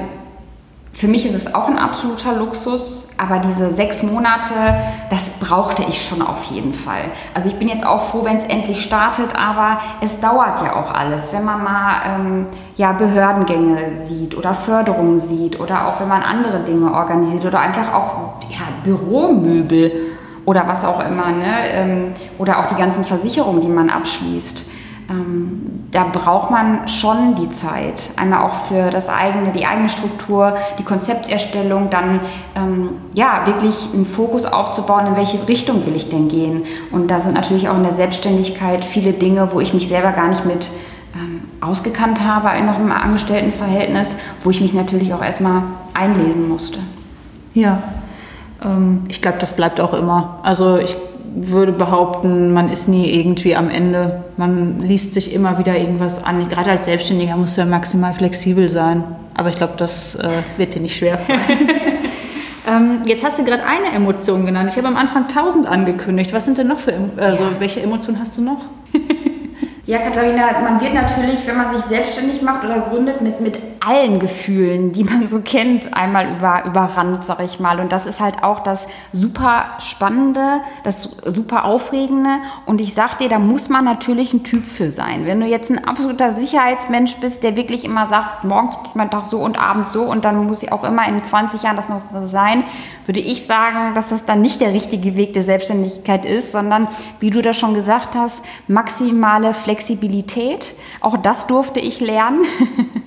[1.00, 4.54] für mich ist es auch ein absoluter Luxus, aber diese sechs Monate,
[5.10, 7.14] das brauchte ich schon auf jeden Fall.
[7.34, 10.94] Also ich bin jetzt auch froh, wenn es endlich startet, aber es dauert ja auch
[10.94, 11.32] alles.
[11.32, 16.60] Wenn man mal ähm, ja, Behördengänge sieht oder Förderungen sieht oder auch wenn man andere
[16.64, 19.94] Dinge organisiert oder einfach auch ja, Büromöbel
[20.44, 21.54] oder was auch immer, ne?
[21.72, 24.66] Ähm, oder auch die ganzen Versicherungen, die man abschließt
[25.10, 28.12] ähm, da braucht man schon die Zeit.
[28.16, 32.22] Einmal auch für das eigene, die eigene Struktur, die Konzepterstellung, dann
[32.56, 36.64] ähm, ja wirklich einen Fokus aufzubauen, in welche Richtung will ich denn gehen.
[36.92, 40.28] Und da sind natürlich auch in der Selbstständigkeit viele Dinge, wo ich mich selber gar
[40.28, 40.70] nicht mit
[41.16, 45.64] ähm, ausgekannt habe, noch im Angestelltenverhältnis, wo ich mich natürlich auch erstmal
[45.96, 46.80] einlesen musste.
[47.56, 47.82] Ja,
[48.64, 50.40] ähm, ich glaube, das bleibt auch immer.
[50.44, 50.96] Also ich
[51.36, 54.24] würde behaupten, man ist nie irgendwie am Ende.
[54.38, 56.50] Man liest sich immer wieder irgendwas an.
[56.50, 59.04] Gerade als Selbstständiger muss man maximal flexibel sein.
[59.34, 61.40] Aber ich glaube, das äh, wird dir nicht schwer fallen.
[62.68, 64.70] ähm, jetzt hast du gerade eine Emotion genannt.
[64.72, 66.34] Ich habe am Anfang tausend angekündigt.
[66.34, 67.50] Was sind denn noch für, also ja.
[67.60, 68.62] welche Emotionen hast du noch?
[69.90, 74.20] Ja, Katharina, man wird natürlich, wenn man sich selbstständig macht oder gründet, mit, mit allen
[74.20, 77.80] Gefühlen, die man so kennt, einmal über, überrannt, sag ich mal.
[77.80, 82.38] Und das ist halt auch das super Spannende, das super Aufregende.
[82.66, 85.26] Und ich sag dir, da muss man natürlich ein Typ für sein.
[85.26, 89.26] Wenn du jetzt ein absoluter Sicherheitsmensch bist, der wirklich immer sagt, morgens muss mein Tag
[89.26, 92.00] so und abends so und dann muss ich auch immer in 20 Jahren das noch
[92.00, 92.64] so sein,
[93.06, 96.88] würde ich sagen, dass das dann nicht der richtige Weg der Selbstständigkeit ist, sondern,
[97.20, 100.76] wie du das schon gesagt hast, maximale Flexibilität.
[101.02, 102.42] Auch das durfte ich lernen.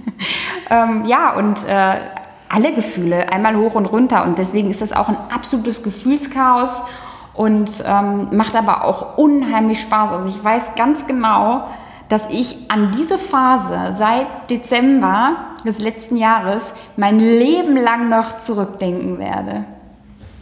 [0.72, 2.00] ähm, ja, und äh,
[2.48, 4.24] alle Gefühle einmal hoch und runter.
[4.24, 6.70] Und deswegen ist das auch ein absolutes Gefühlschaos
[7.35, 10.12] und ähm, macht aber auch unheimlich Spaß.
[10.12, 11.68] Also ich weiß ganz genau,
[12.08, 19.18] dass ich an diese Phase seit Dezember des letzten Jahres mein Leben lang noch zurückdenken
[19.18, 19.64] werde.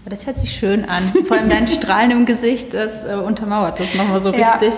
[0.07, 1.13] Das hört sich schön an.
[1.27, 4.53] Vor allem dein Strahlen im Gesicht, das äh, untermauert das nochmal so ja.
[4.53, 4.75] richtig.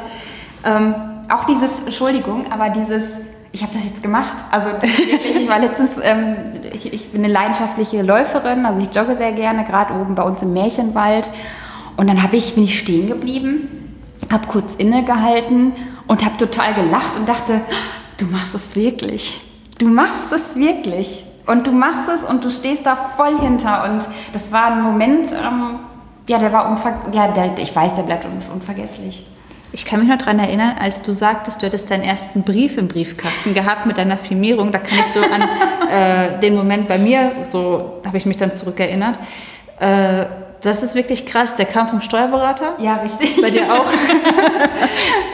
[0.65, 0.95] Ähm,
[1.31, 3.21] auch dieses, Entschuldigung, aber dieses,
[3.53, 4.37] ich habe das jetzt gemacht.
[4.51, 6.37] Also wirklich, ich war letztens, ähm,
[6.73, 10.43] ich, ich, bin eine leidenschaftliche Läuferin, also ich jogge sehr gerne, gerade oben bei uns
[10.43, 11.31] im Märchenwald.
[11.97, 13.99] Und dann ich, bin ich stehen geblieben,
[14.31, 15.73] habe kurz innegehalten
[16.07, 17.61] und habe total gelacht und dachte,
[18.17, 19.41] du machst es wirklich.
[19.79, 21.25] Du machst es wirklich.
[21.47, 23.85] Und du machst es und du stehst da voll hinter.
[23.85, 25.81] Und das war ein Moment, ähm,
[26.29, 29.27] ja, der war unver ja, der, ich weiß, der bleibt unvergesslich.
[29.75, 32.89] Ich kann mich noch daran erinnern, als du sagtest, du hättest deinen ersten Brief im
[32.89, 34.71] Briefkasten gehabt mit deiner Firmierung.
[34.71, 35.43] Da kann ich so an
[35.89, 39.19] äh, den Moment bei mir, so habe ich mich dann zurückerinnert.
[39.81, 40.27] Äh,
[40.61, 41.57] das ist wirklich krass.
[41.57, 42.75] Der kam vom Steuerberater.
[42.79, 43.41] Ja, richtig.
[43.41, 43.87] Bei dir auch.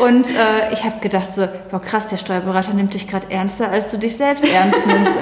[0.06, 3.90] und äh, ich habe gedacht so, boah krass, der Steuerberater nimmt dich gerade ernster, als
[3.90, 5.18] du dich selbst ernst nimmst.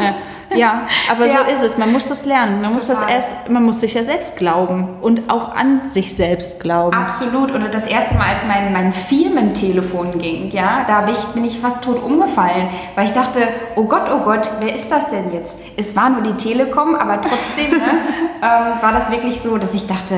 [0.57, 1.33] Ja, aber ja.
[1.33, 1.79] so ist es.
[1.79, 2.61] Man muss das lernen.
[2.63, 6.61] Man muss das erst, man muss sich ja selbst glauben und auch an sich selbst
[6.61, 6.97] glauben.
[6.97, 7.53] Absolut.
[7.53, 11.83] Oder das erste Mal, als mein, mein Firmentelefon ging, ja, da ich, bin ich fast
[11.83, 15.57] tot umgefallen, weil ich dachte, oh Gott, oh Gott, wer ist das denn jetzt?
[15.77, 17.79] Es war nur die Telekom, aber trotzdem ne,
[18.43, 20.17] ähm, war das wirklich so, dass ich dachte,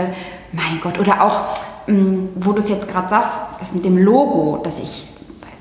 [0.53, 1.43] mein Gott, oder auch,
[1.87, 5.07] mh, mm, wo du es jetzt gerade sagst, das mit dem Logo, dass ich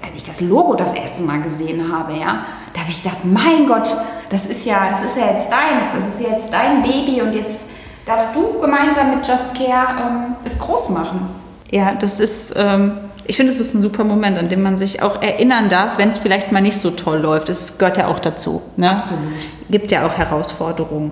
[0.08, 3.67] als ich das Logo das erste Mal gesehen habe, ja, da habe ich gedacht, mein
[3.67, 3.95] Gott,
[4.30, 7.34] das ist ja, das ist ja jetzt deins, das ist ja jetzt dein Baby und
[7.34, 7.68] jetzt
[8.06, 11.30] darfst du gemeinsam mit Just Care ähm, es groß machen.
[11.70, 15.02] Ja, das ist, ähm, ich finde, es ist ein super Moment, an dem man sich
[15.02, 17.50] auch erinnern darf, wenn es vielleicht mal nicht so toll läuft.
[17.50, 18.62] Es gehört ja auch dazu.
[18.78, 18.92] Ne?
[18.92, 19.22] Absolut.
[19.70, 21.12] Gibt ja auch Herausforderungen.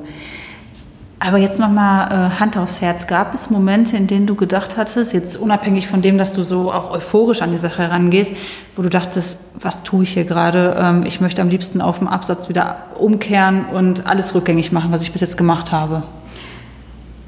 [1.19, 3.08] Aber jetzt nochmal äh, Hand aufs Herz.
[3.08, 6.71] Gab es Momente, in denen du gedacht hattest, jetzt unabhängig von dem, dass du so
[6.71, 8.36] auch euphorisch an die Sache herangehst,
[8.75, 10.75] wo du dachtest, was tue ich hier gerade?
[10.78, 15.04] Ähm, ich möchte am liebsten auf dem Absatz wieder umkehren und alles rückgängig machen, was
[15.04, 16.04] ich bis jetzt gemacht habe.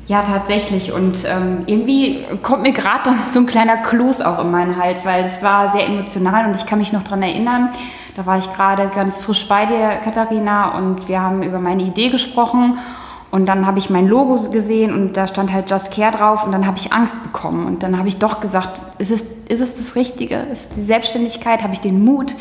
[0.07, 0.91] Ja, tatsächlich.
[0.91, 5.25] Und ähm, irgendwie kommt mir gerade so ein kleiner Kloß auch in meinen Hals, weil
[5.25, 7.69] es war sehr emotional und ich kann mich noch daran erinnern,
[8.15, 12.09] da war ich gerade ganz frisch bei dir, Katharina, und wir haben über meine Idee
[12.09, 12.79] gesprochen.
[13.29, 16.51] Und dann habe ich mein Logo gesehen und da stand halt Just Care drauf und
[16.51, 17.65] dann habe ich Angst bekommen.
[17.65, 20.35] Und dann habe ich doch gesagt, ist es, ist es das Richtige?
[20.51, 21.61] Ist die Selbstständigkeit?
[21.61, 22.35] Habe ich den Mut?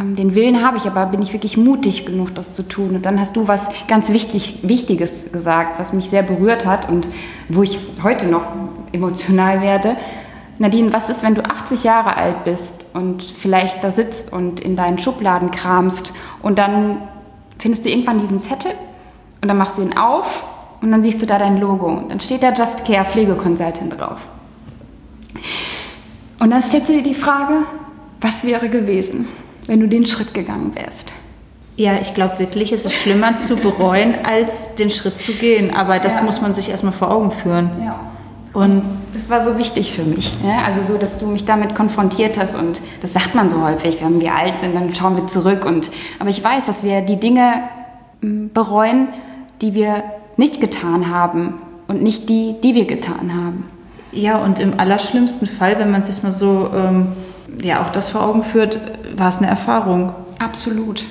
[0.00, 2.94] ähm, den Willen habe ich, aber bin ich wirklich mutig genug, das zu tun?
[2.96, 7.08] Und dann hast du was ganz wichtig, Wichtiges gesagt, was mich sehr berührt hat und
[7.48, 8.44] wo ich heute noch
[8.92, 9.96] emotional werde.
[10.58, 14.76] Nadine, was ist, wenn du 80 Jahre alt bist und vielleicht da sitzt und in
[14.76, 16.12] deinen Schubladen kramst
[16.42, 16.98] und dann
[17.58, 18.72] findest du irgendwann diesen Zettel
[19.40, 20.44] und dann machst du ihn auf
[20.80, 23.98] und dann siehst du da dein Logo und dann steht da Just Care Pflege Consultant
[23.98, 24.20] drauf.
[26.38, 27.64] Und dann stellst du dir die Frage,
[28.20, 29.28] was wäre gewesen,
[29.66, 31.12] wenn du den Schritt gegangen wärst?
[31.76, 35.74] Ja, ich glaube wirklich, es ist schlimmer zu bereuen, als den Schritt zu gehen.
[35.74, 36.24] Aber das ja.
[36.24, 37.70] muss man sich erstmal vor Augen führen.
[37.82, 38.00] Ja.
[38.52, 40.32] Und das war so wichtig für mich.
[40.44, 40.64] Ja?
[40.66, 44.20] Also so, dass du mich damit konfrontiert hast und das sagt man so häufig, wenn
[44.20, 45.64] wir alt sind, dann schauen wir zurück.
[45.64, 47.62] Und, aber ich weiß, dass wir die Dinge
[48.20, 49.08] hm, bereuen,
[49.60, 50.02] die wir
[50.36, 51.54] nicht getan haben
[51.88, 53.68] und nicht die, die wir getan haben.
[54.12, 57.08] Ja, und im allerschlimmsten Fall, wenn man sich mal so ähm,
[57.62, 58.80] ja auch das vor Augen führt,
[59.16, 60.12] war es eine Erfahrung.
[60.38, 61.06] Absolut.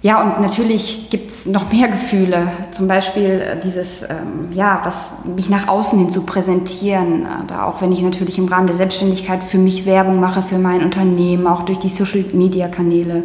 [0.00, 2.52] Ja, und natürlich gibt es noch mehr Gefühle.
[2.70, 7.26] Zum Beispiel äh, dieses, ähm, ja, was mich nach außen hin zu präsentieren.
[7.48, 10.84] Da auch wenn ich natürlich im Rahmen der Selbstständigkeit für mich Werbung mache, für mein
[10.84, 13.24] Unternehmen, auch durch die Social-Media-Kanäle,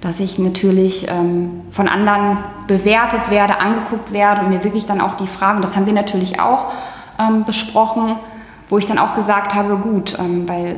[0.00, 5.16] dass ich natürlich ähm, von anderen bewertet werde, angeguckt werde und mir wirklich dann auch
[5.16, 6.66] die Fragen, das haben wir natürlich auch
[7.18, 8.16] ähm, besprochen,
[8.68, 10.76] wo ich dann auch gesagt habe, gut, ähm, weil äh,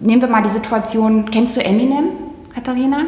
[0.00, 2.08] nehmen wir mal die Situation, kennst du Eminem,
[2.52, 3.02] Katharina?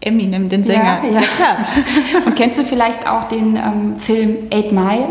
[0.00, 1.02] Eminem, den Sänger.
[1.02, 1.20] Ja, ja.
[1.20, 1.56] klar.
[2.26, 5.08] Und kennst du vielleicht auch den ähm, Film Eight Mile?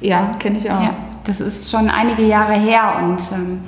[0.00, 0.80] Ja, kenne ich auch.
[0.80, 3.60] Ja, das ist schon einige Jahre her und ähm,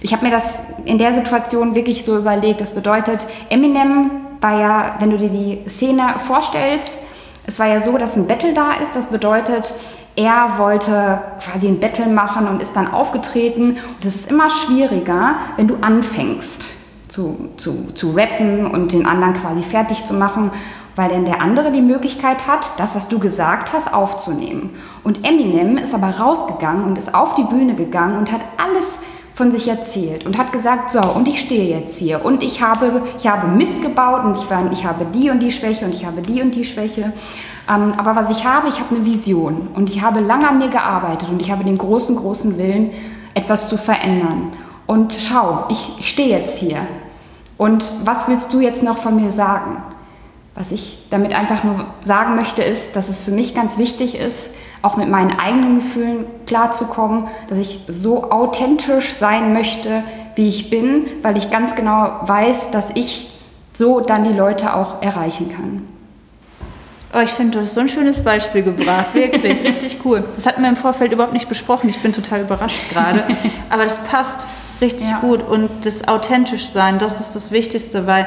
[0.00, 2.60] ich habe mir das in der Situation wirklich so überlegt.
[2.60, 4.10] Das bedeutet, Eminem
[4.44, 7.00] war ja, wenn du dir die Szene vorstellst,
[7.46, 8.94] es war ja so, dass ein Battle da ist.
[8.94, 9.72] Das bedeutet,
[10.16, 13.70] er wollte quasi ein Battle machen und ist dann aufgetreten.
[13.70, 16.66] Und es ist immer schwieriger, wenn du anfängst
[17.08, 20.50] zu, zu, zu rappen und den anderen quasi fertig zu machen,
[20.94, 24.76] weil dann der andere die Möglichkeit hat, das, was du gesagt hast, aufzunehmen.
[25.02, 28.98] Und Eminem ist aber rausgegangen und ist auf die Bühne gegangen und hat alles
[29.34, 33.02] von sich erzählt und hat gesagt, so, und ich stehe jetzt hier und ich habe,
[33.18, 36.06] ich habe Mist gebaut und ich, war, ich habe die und die Schwäche und ich
[36.06, 37.12] habe die und die Schwäche.
[37.68, 40.68] Ähm, aber was ich habe, ich habe eine Vision und ich habe lange an mir
[40.68, 42.92] gearbeitet und ich habe den großen, großen Willen,
[43.34, 44.52] etwas zu verändern.
[44.86, 46.86] Und schau, ich, ich stehe jetzt hier
[47.58, 49.82] und was willst du jetzt noch von mir sagen?
[50.54, 54.50] Was ich damit einfach nur sagen möchte, ist, dass es für mich ganz wichtig ist,
[54.84, 61.06] auch mit meinen eigenen Gefühlen klarzukommen, dass ich so authentisch sein möchte, wie ich bin,
[61.22, 63.30] weil ich ganz genau weiß, dass ich
[63.72, 65.88] so dann die Leute auch erreichen kann.
[67.14, 69.14] Oh, ich finde, du hast so ein schönes Beispiel gebracht.
[69.14, 70.24] Wirklich, richtig cool.
[70.34, 71.88] Das hatten wir im Vorfeld überhaupt nicht besprochen.
[71.88, 73.24] Ich bin total überrascht gerade.
[73.70, 74.46] Aber das passt
[74.80, 75.20] richtig ja.
[75.20, 75.48] gut.
[75.48, 78.26] Und das authentisch sein, das ist das Wichtigste, weil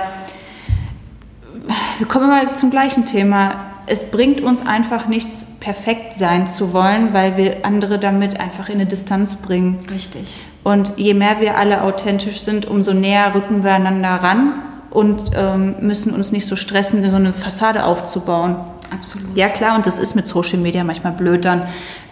[1.98, 3.56] wir kommen mal zum gleichen Thema.
[3.90, 8.76] Es bringt uns einfach nichts, perfekt sein zu wollen, weil wir andere damit einfach in
[8.76, 9.78] eine Distanz bringen.
[9.90, 10.42] Richtig.
[10.64, 15.76] Und je mehr wir alle authentisch sind, umso näher rücken wir einander ran und ähm,
[15.80, 18.58] müssen uns nicht so stressen, so eine Fassade aufzubauen.
[18.92, 19.36] Absolut.
[19.36, 21.46] Ja, klar, und das ist mit Social Media manchmal blöd.
[21.46, 21.64] Dann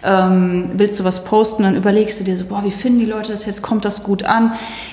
[0.02, 3.32] ähm, willst du was posten, dann überlegst du dir so, boah, wie finden die Leute
[3.32, 3.62] das jetzt?
[3.62, 4.52] Kommt das gut an?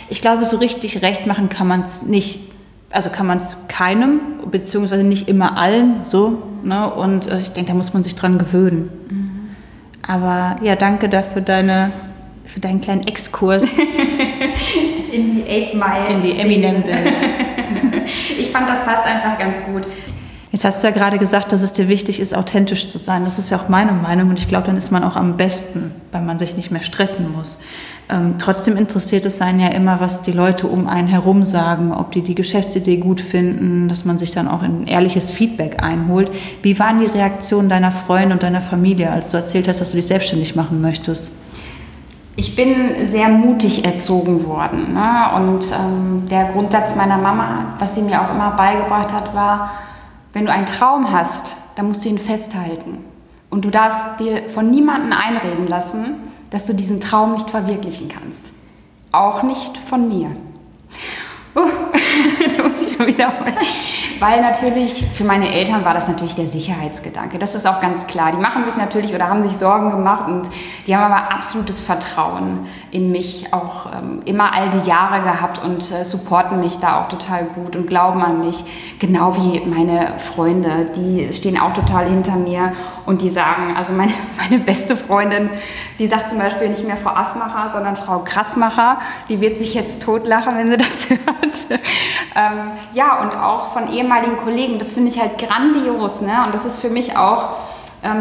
[0.10, 2.40] Ich glaube, so richtig recht machen kann man es nicht.
[2.94, 6.44] Also kann man es keinem, beziehungsweise nicht immer allen so.
[6.64, 6.90] Ne?
[6.94, 8.90] Und äh, ich denke, da muss man sich dran gewöhnen.
[9.10, 9.50] Mhm.
[10.08, 11.92] Aber ja, danke dafür deine,
[12.46, 13.64] für deinen kleinen Exkurs.
[15.12, 16.08] in die Eight Mile.
[16.10, 17.18] In die Eminem-Welt.
[18.40, 19.88] ich fand, das passt einfach ganz gut.
[20.52, 23.24] Jetzt hast du ja gerade gesagt, dass es dir wichtig ist, authentisch zu sein.
[23.24, 25.92] Das ist ja auch meine Meinung und ich glaube, dann ist man auch am besten,
[26.12, 27.60] weil man sich nicht mehr stressen muss.
[28.10, 32.12] Ähm, trotzdem interessiert es einen ja immer, was die Leute um einen herum sagen, ob
[32.12, 36.30] die die Geschäftsidee gut finden, dass man sich dann auch ein ehrliches Feedback einholt.
[36.62, 39.96] Wie waren die Reaktionen deiner Freunde und deiner Familie, als du erzählt hast, dass du
[39.96, 41.34] dich selbstständig machen möchtest?
[42.36, 44.94] Ich bin sehr mutig erzogen worden.
[44.94, 45.36] Ne?
[45.36, 49.72] Und ähm, der Grundsatz meiner Mama, was sie mir auch immer beigebracht hat, war,
[50.34, 53.13] wenn du einen Traum hast, dann musst du ihn festhalten.
[53.54, 56.16] Und du darfst dir von niemandem einreden lassen,
[56.50, 58.52] dass du diesen Traum nicht verwirklichen kannst.
[59.12, 60.36] Auch nicht von mir.
[61.56, 61.60] Uh,
[62.58, 63.32] da muss ich schon wieder.
[64.20, 67.38] Weil natürlich, für meine Eltern war das natürlich der Sicherheitsgedanke.
[67.38, 68.32] Das ist auch ganz klar.
[68.32, 70.50] Die machen sich natürlich oder haben sich Sorgen gemacht und
[70.88, 75.92] die haben aber absolutes Vertrauen in mich auch ähm, immer all die Jahre gehabt und
[75.92, 78.64] äh, supporten mich da auch total gut und glauben an mich.
[79.00, 82.72] Genau wie meine Freunde, die stehen auch total hinter mir
[83.06, 85.50] und die sagen, also meine, meine beste Freundin,
[86.00, 89.00] die sagt zum Beispiel nicht mehr Frau Asmacher, sondern Frau Krassmacher.
[89.30, 91.82] Die wird sich jetzt totlachen, wenn sie das hört.
[92.36, 96.22] Ähm, ja, und auch von ehemaligen Kollegen, das finde ich halt grandios.
[96.22, 96.44] Ne?
[96.46, 97.56] Und das ist für mich auch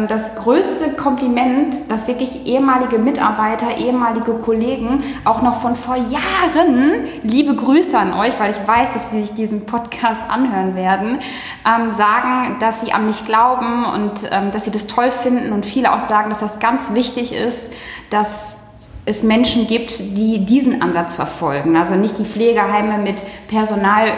[0.07, 7.53] das größte Kompliment, dass wirklich ehemalige Mitarbeiter, ehemalige Kollegen auch noch von vor Jahren, liebe
[7.53, 11.19] Grüße an euch, weil ich weiß, dass sie sich diesen Podcast anhören werden,
[11.67, 15.65] ähm, sagen, dass sie an mich glauben und ähm, dass sie das toll finden und
[15.65, 17.69] viele auch sagen, dass das ganz wichtig ist,
[18.09, 18.57] dass
[19.05, 21.75] es Menschen gibt, die diesen Ansatz verfolgen.
[21.75, 24.13] Also nicht die Pflegeheime mit Personal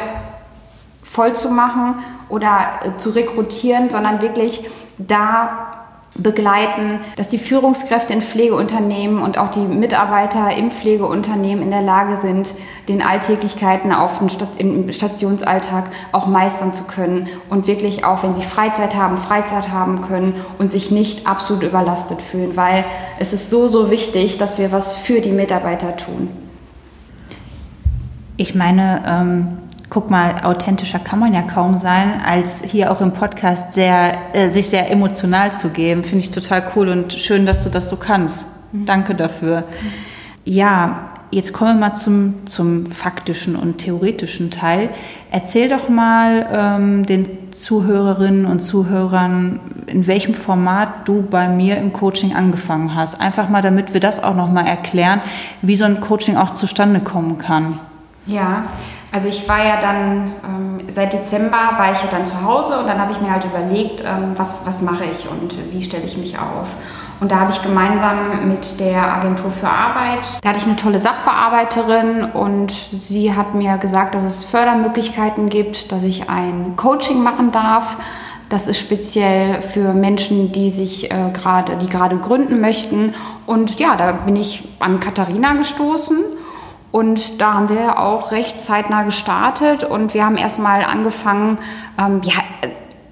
[1.01, 1.95] voll zu machen
[2.29, 5.85] oder äh, zu rekrutieren, sondern wirklich da
[6.17, 12.21] begleiten, dass die Führungskräfte in Pflegeunternehmen und auch die Mitarbeiter im Pflegeunternehmen in der Lage
[12.21, 12.51] sind,
[12.87, 18.43] den Alltäglichkeiten auf dem im Stationsalltag auch meistern zu können und wirklich auch, wenn sie
[18.43, 22.85] Freizeit haben, Freizeit haben können und sich nicht absolut überlastet fühlen, weil
[23.19, 26.29] es ist so, so wichtig, dass wir was für die Mitarbeiter tun.
[28.37, 33.11] Ich meine, ähm guck mal, authentischer kann man ja kaum sein, als hier auch im
[33.11, 36.03] Podcast sehr, äh, sich sehr emotional zu geben.
[36.03, 38.47] Finde ich total cool und schön, dass du das so kannst.
[38.71, 38.85] Mhm.
[38.85, 39.63] Danke dafür.
[40.43, 44.89] Ja, jetzt kommen wir mal zum, zum faktischen und theoretischen Teil.
[45.31, 51.93] Erzähl doch mal ähm, den Zuhörerinnen und Zuhörern, in welchem Format du bei mir im
[51.93, 53.21] Coaching angefangen hast.
[53.21, 55.21] Einfach mal, damit wir das auch noch mal erklären,
[55.61, 57.79] wie so ein Coaching auch zustande kommen kann.
[58.27, 58.65] Ja,
[59.15, 62.87] also ich war ja dann, ähm, seit Dezember war ich ja dann zu Hause und
[62.87, 66.17] dann habe ich mir halt überlegt, ähm, was, was mache ich und wie stelle ich
[66.17, 66.75] mich auf.
[67.21, 70.99] Und da habe ich gemeinsam mit der Agentur für Arbeit, da hatte ich eine tolle
[70.99, 77.53] Sachbearbeiterin und sie hat mir gesagt, dass es Fördermöglichkeiten gibt, dass ich ein Coaching machen
[77.53, 77.95] darf.
[78.49, 83.13] Das ist speziell für Menschen, die sich äh, gerade, die gerade gründen möchten.
[83.45, 86.17] Und ja, da bin ich an Katharina gestoßen
[86.95, 91.57] und da haben wir auch recht zeitnah gestartet und wir haben erstmal angefangen,
[91.99, 92.35] ähm, ja,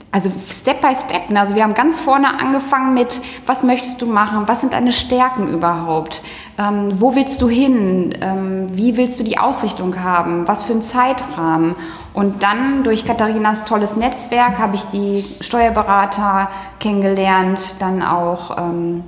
[0.10, 1.30] also Step by Step.
[1.30, 1.38] Ne?
[1.42, 4.44] Also wir haben ganz vorne angefangen mit, was möchtest du machen?
[4.46, 6.22] Was sind deine Stärken überhaupt?
[6.58, 8.18] Ähm, wo willst du hin?
[8.22, 10.48] Ähm, wie willst du die Ausrichtung haben?
[10.48, 11.76] Was für einen Zeitrahmen?
[12.14, 16.48] Und dann durch Katharinas tolles Netzwerk habe ich die Steuerberater
[16.80, 19.04] kennengelernt, dann auch ähm,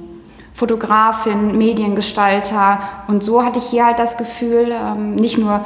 [0.55, 2.79] Fotografin, Mediengestalter.
[3.07, 5.65] Und so hatte ich hier halt das Gefühl, ähm, nicht nur,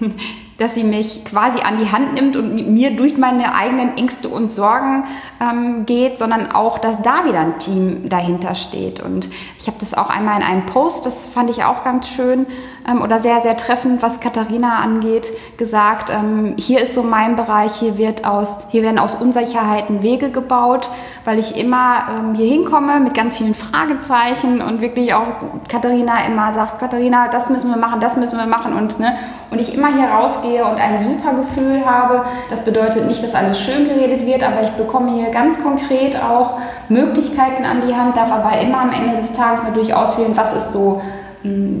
[0.00, 0.08] äh,
[0.58, 4.30] dass sie mich quasi an die Hand nimmt und mit mir durch meine eigenen Ängste
[4.30, 5.04] und Sorgen
[5.38, 9.00] ähm, geht, sondern auch, dass da wieder ein Team dahinter steht.
[9.00, 12.46] Und ich habe das auch einmal in einem Post, das fand ich auch ganz schön
[12.88, 16.10] ähm, oder sehr, sehr treffend, was Katharina angeht, gesagt.
[16.10, 20.88] Ähm, hier ist so mein Bereich, hier, wird aus, hier werden aus Unsicherheiten Wege gebaut,
[21.24, 25.26] weil ich immer ähm, hier hinkomme mit ganz vielen Fragezeichen und wirklich auch
[25.68, 29.16] Katharina immer sagt, Katharina, das müssen wir machen, das müssen wir machen und, ne,
[29.50, 32.24] und ich immer hier rausgehe und ein super Gefühl habe.
[32.50, 36.58] Das bedeutet nicht, dass alles schön geredet wird, aber ich bekomme hier ganz konkret auch
[36.88, 40.72] Möglichkeiten an die Hand, darf aber immer am Ende des Tages natürlich auswählen, was ist
[40.72, 41.02] so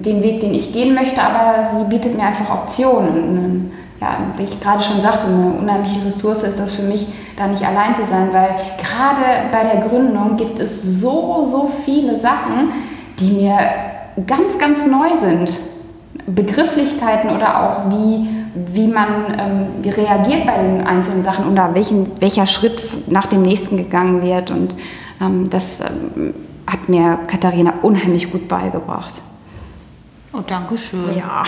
[0.02, 4.60] den Weg, den ich gehen möchte, aber sie bietet mir einfach Optionen ja, wie ich
[4.60, 8.28] gerade schon sagte, eine unheimliche Ressource ist das für mich, da nicht allein zu sein,
[8.32, 12.72] weil gerade bei der Gründung gibt es so, so viele Sachen,
[13.18, 13.58] die mir
[14.26, 15.60] ganz, ganz neu sind.
[16.26, 18.28] Begrifflichkeiten oder auch wie,
[18.72, 19.06] wie man
[19.38, 24.50] ähm, reagiert bei den einzelnen Sachen oder welchen, welcher Schritt nach dem nächsten gegangen wird.
[24.50, 24.74] Und
[25.20, 26.34] ähm, das ähm,
[26.66, 29.20] hat mir Katharina unheimlich gut beigebracht.
[30.36, 31.16] Oh, danke schön.
[31.16, 31.44] Ja.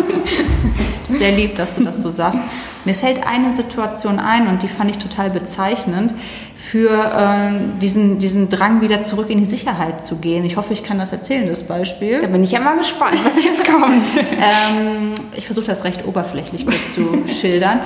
[1.02, 2.40] Sehr lieb, dass du das so sagst.
[2.84, 6.14] Mir fällt eine Situation ein und die fand ich total bezeichnend
[6.56, 10.44] für äh, diesen, diesen Drang, wieder zurück in die Sicherheit zu gehen.
[10.44, 12.20] Ich hoffe, ich kann das erzählen, das Beispiel.
[12.20, 14.06] Da bin ich ja mal gespannt, was jetzt kommt.
[14.16, 17.80] ähm, ich versuche das recht oberflächlich kurz zu schildern.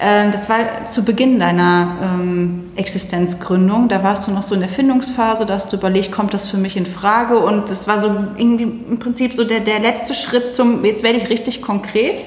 [0.00, 3.88] Ähm, das war zu Beginn deiner ähm, Existenzgründung.
[3.88, 6.58] Da warst du noch so in der Findungsphase, da hast du überlegt, kommt das für
[6.58, 7.38] mich in Frage?
[7.38, 11.18] Und das war so irgendwie im Prinzip so der, der letzte Schritt zum, jetzt werde
[11.18, 12.24] ich richtig konkret.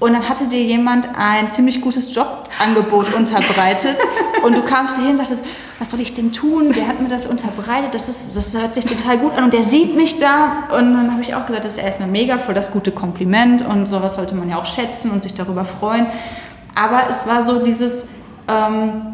[0.00, 3.96] Und dann hatte dir jemand ein ziemlich gutes Jobangebot unterbreitet
[4.44, 5.44] und du kamst hier und sagtest,
[5.78, 6.72] was soll ich denn tun?
[6.72, 9.62] Der hat mir das unterbreitet, das, ist, das hört sich total gut an und der
[9.62, 10.64] sieht mich da.
[10.70, 13.86] Und dann habe ich auch gesagt, das ist erstmal mega, voll das gute Kompliment und
[13.86, 16.06] sowas sollte man ja auch schätzen und sich darüber freuen.
[16.74, 18.08] Aber es war so dieses,
[18.48, 19.13] ähm,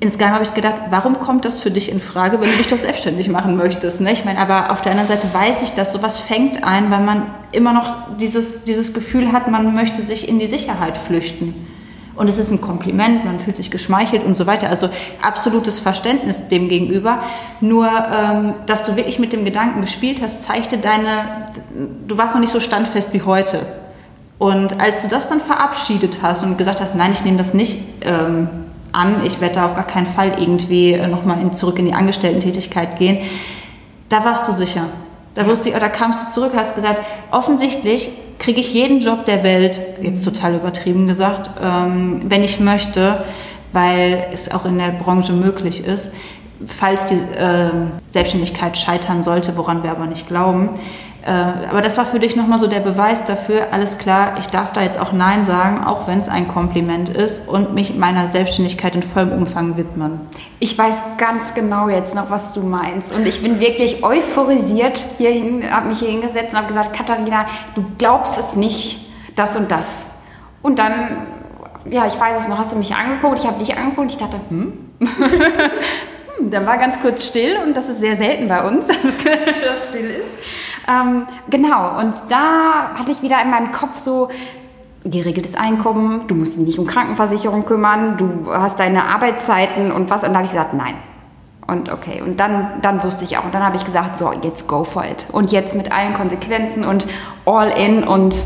[0.00, 2.78] insgeheim habe ich gedacht, warum kommt das für dich in Frage, wenn du dich doch
[2.78, 4.00] selbstständig machen möchtest?
[4.00, 4.12] Ne?
[4.12, 7.22] Ich meine, aber auf der anderen Seite weiß ich, dass sowas fängt ein, weil man
[7.52, 11.54] immer noch dieses, dieses Gefühl hat, man möchte sich in die Sicherheit flüchten.
[12.16, 14.68] Und es ist ein Kompliment, man fühlt sich geschmeichelt und so weiter.
[14.68, 14.88] Also
[15.20, 17.18] absolutes Verständnis dem gegenüber.
[17.60, 21.48] Nur, ähm, dass du wirklich mit dem Gedanken gespielt hast, zeigte deine,
[22.06, 23.66] du warst noch nicht so standfest wie heute.
[24.38, 27.78] Und als du das dann verabschiedet hast und gesagt hast, nein, ich nehme das nicht
[28.02, 28.48] ähm,
[28.94, 31.94] an, ich werde da auf gar keinen Fall irgendwie äh, nochmal in, zurück in die
[31.94, 33.20] Angestellten-Tätigkeit gehen,
[34.08, 34.86] da warst du sicher.
[35.34, 39.42] Da wusste ich, oder kamst du zurück, hast gesagt, offensichtlich kriege ich jeden Job der
[39.42, 43.24] Welt, jetzt total übertrieben gesagt, ähm, wenn ich möchte,
[43.72, 46.14] weil es auch in der Branche möglich ist,
[46.66, 47.70] falls die äh,
[48.08, 50.70] Selbstständigkeit scheitern sollte, woran wir aber nicht glauben.
[51.24, 51.30] Äh,
[51.70, 54.82] aber das war für dich nochmal so der Beweis dafür, alles klar, ich darf da
[54.82, 59.02] jetzt auch Nein sagen, auch wenn es ein Kompliment ist und mich meiner Selbstständigkeit in
[59.02, 60.20] vollem Umfang widmen.
[60.60, 63.14] Ich weiß ganz genau jetzt noch, was du meinst.
[63.14, 67.86] Und ich bin wirklich euphorisiert hierhin, habe mich hier hingesetzt und habe gesagt, Katharina, du
[67.96, 70.04] glaubst es nicht, das und das.
[70.60, 71.26] Und dann,
[71.88, 74.40] ja, ich weiß es noch, hast du mich angeguckt, ich habe dich angeguckt, ich dachte,
[74.50, 74.74] hm?
[75.00, 79.84] hm, dann war ganz kurz still und das ist sehr selten bei uns, dass das
[79.88, 80.34] still ist.
[80.88, 84.28] Ähm, genau, und da hatte ich wieder in meinem Kopf so,
[85.04, 90.24] geregeltes Einkommen, du musst dich nicht um Krankenversicherung kümmern, du hast deine Arbeitszeiten und was.
[90.24, 90.94] Und da habe ich gesagt, nein.
[91.66, 93.44] Und okay, und dann, dann wusste ich auch.
[93.44, 95.26] Und dann habe ich gesagt, so, jetzt go for it.
[95.32, 97.06] Und jetzt mit allen Konsequenzen und
[97.44, 98.36] all in und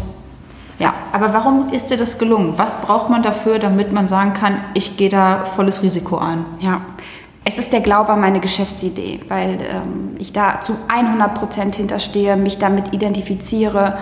[0.79, 0.95] ja.
[1.13, 2.55] Aber warum ist dir das gelungen?
[2.57, 6.45] Was braucht man dafür, damit man sagen kann, ich gehe da volles Risiko ein?
[6.61, 6.83] Ja,
[7.49, 12.37] es ist der Glaube an meine Geschäftsidee, weil ähm, ich da zu 100 Prozent hinterstehe,
[12.37, 13.99] mich damit identifiziere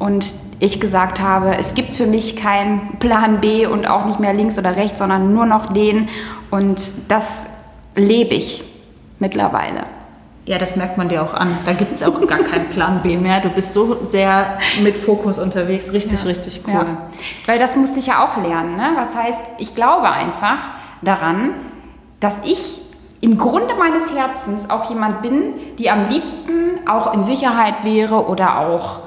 [0.00, 0.26] und
[0.58, 4.58] ich gesagt habe, es gibt für mich keinen Plan B und auch nicht mehr links
[4.58, 6.08] oder rechts, sondern nur noch den
[6.50, 7.46] und das
[7.94, 8.64] lebe ich
[9.20, 9.84] mittlerweile.
[10.44, 11.56] Ja, das merkt man dir auch an.
[11.66, 13.38] Da gibt es auch gar keinen Plan B mehr.
[13.40, 15.92] Du bist so sehr mit Fokus unterwegs.
[15.92, 16.28] Richtig, ja.
[16.28, 16.72] richtig cool.
[16.72, 16.96] Ja.
[17.46, 18.76] Weil das musste ich ja auch lernen.
[18.76, 18.92] Ne?
[18.96, 20.58] Was heißt, ich glaube einfach
[21.02, 21.50] daran,
[22.18, 22.80] dass ich
[23.20, 28.58] im Grunde meines Herzens auch jemand bin, die am liebsten auch in Sicherheit wäre oder
[28.60, 29.00] auch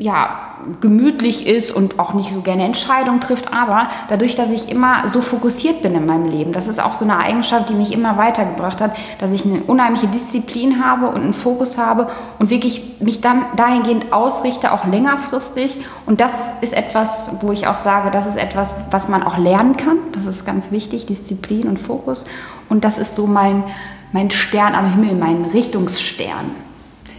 [0.00, 5.08] ja, gemütlich ist und auch nicht so gerne Entscheidungen trifft, aber dadurch, dass ich immer
[5.08, 8.16] so fokussiert bin in meinem Leben, das ist auch so eine Eigenschaft, die mich immer
[8.16, 13.20] weitergebracht hat, dass ich eine unheimliche Disziplin habe und einen Fokus habe und wirklich mich
[13.20, 15.76] dann dahingehend ausrichte, auch längerfristig.
[16.06, 19.76] Und das ist etwas, wo ich auch sage, das ist etwas, was man auch lernen
[19.76, 19.98] kann.
[20.12, 22.24] Das ist ganz wichtig, Disziplin und Fokus.
[22.68, 23.64] Und das ist so mein,
[24.12, 26.52] mein Stern am Himmel, mein Richtungsstern.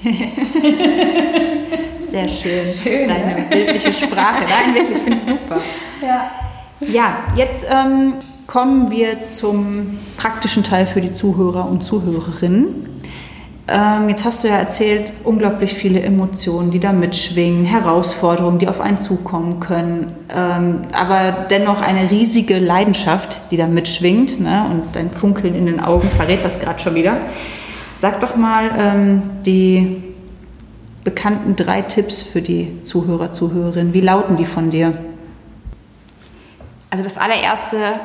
[2.10, 2.68] Sehr schön.
[2.84, 3.46] schön Deine ne?
[3.50, 4.44] bildliche Sprache.
[4.44, 5.62] Nein, wirklich, finde ich super.
[6.02, 6.32] Ja,
[6.80, 8.14] ja jetzt ähm,
[8.48, 13.02] kommen wir zum praktischen Teil für die Zuhörer und Zuhörerinnen.
[13.68, 18.80] Ähm, jetzt hast du ja erzählt, unglaublich viele Emotionen, die da mitschwingen, Herausforderungen, die auf
[18.80, 24.40] einen zukommen können, ähm, aber dennoch eine riesige Leidenschaft, die da mitschwingt.
[24.40, 24.66] Ne?
[24.72, 27.18] Und dein Funkeln in den Augen verrät das gerade schon wieder.
[27.98, 30.09] Sag doch mal ähm, die
[31.04, 33.94] bekannten drei Tipps für die Zuhörer, Zuhörerinnen.
[33.94, 34.98] Wie lauten die von dir?
[36.90, 38.00] Also das allererste,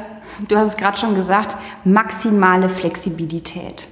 [0.49, 3.89] du hast es gerade schon gesagt, maximale Flexibilität.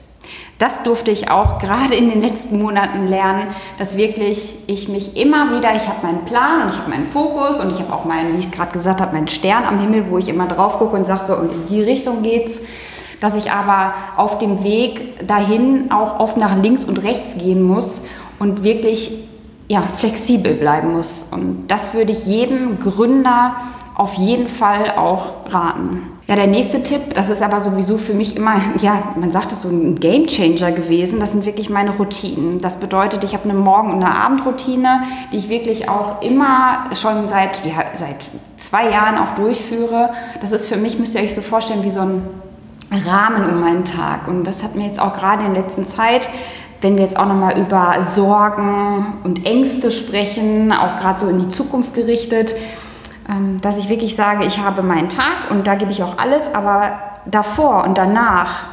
[0.58, 3.48] Das durfte ich auch gerade in den letzten Monaten lernen,
[3.78, 7.58] dass wirklich ich mich immer wieder, ich habe meinen Plan und ich habe meinen Fokus
[7.58, 10.08] und ich habe auch meinen, wie ich es gerade gesagt habe, meinen Stern am Himmel,
[10.08, 12.60] wo ich immer drauf gucke und sage so, und in die Richtung geht's.
[13.18, 18.02] Dass ich aber auf dem Weg dahin auch oft nach links und rechts gehen muss
[18.38, 19.12] und wirklich
[19.68, 21.28] ja, flexibel bleiben muss.
[21.30, 23.56] Und das würde ich jedem Gründer
[23.94, 26.08] auf jeden Fall auch raten.
[26.26, 29.62] Ja, der nächste Tipp, das ist aber sowieso für mich immer, ja, man sagt es
[29.62, 32.58] so ein Game Changer gewesen, das sind wirklich meine Routinen.
[32.58, 35.02] Das bedeutet, ich habe eine Morgen- und eine Abendroutine,
[35.32, 38.16] die ich wirklich auch immer schon seit, ja, seit
[38.56, 40.10] zwei Jahren auch durchführe.
[40.40, 42.22] Das ist für mich, müsst ihr euch so vorstellen, wie so ein
[43.06, 44.28] Rahmen um meinen Tag.
[44.28, 46.28] Und das hat mir jetzt auch gerade in der letzten Zeit
[46.82, 51.48] wenn wir jetzt auch nochmal über Sorgen und Ängste sprechen, auch gerade so in die
[51.48, 52.54] Zukunft gerichtet,
[53.28, 56.54] ähm, dass ich wirklich sage, ich habe meinen Tag und da gebe ich auch alles,
[56.54, 58.64] aber davor und danach,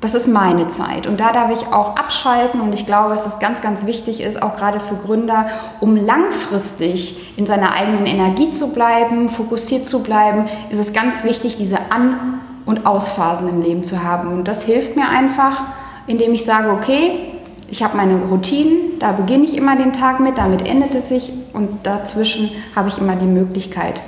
[0.00, 1.08] das ist meine Zeit.
[1.08, 4.40] Und da darf ich auch abschalten und ich glaube, dass das ganz, ganz wichtig ist,
[4.40, 5.48] auch gerade für Gründer,
[5.80, 11.56] um langfristig in seiner eigenen Energie zu bleiben, fokussiert zu bleiben, ist es ganz wichtig,
[11.56, 14.32] diese An- und Ausphasen im Leben zu haben.
[14.32, 15.64] Und das hilft mir einfach,
[16.06, 17.35] indem ich sage, okay,
[17.68, 21.32] ich habe meine Routinen, da beginne ich immer den Tag mit, damit endet es sich
[21.52, 24.02] und dazwischen habe ich immer die Möglichkeit,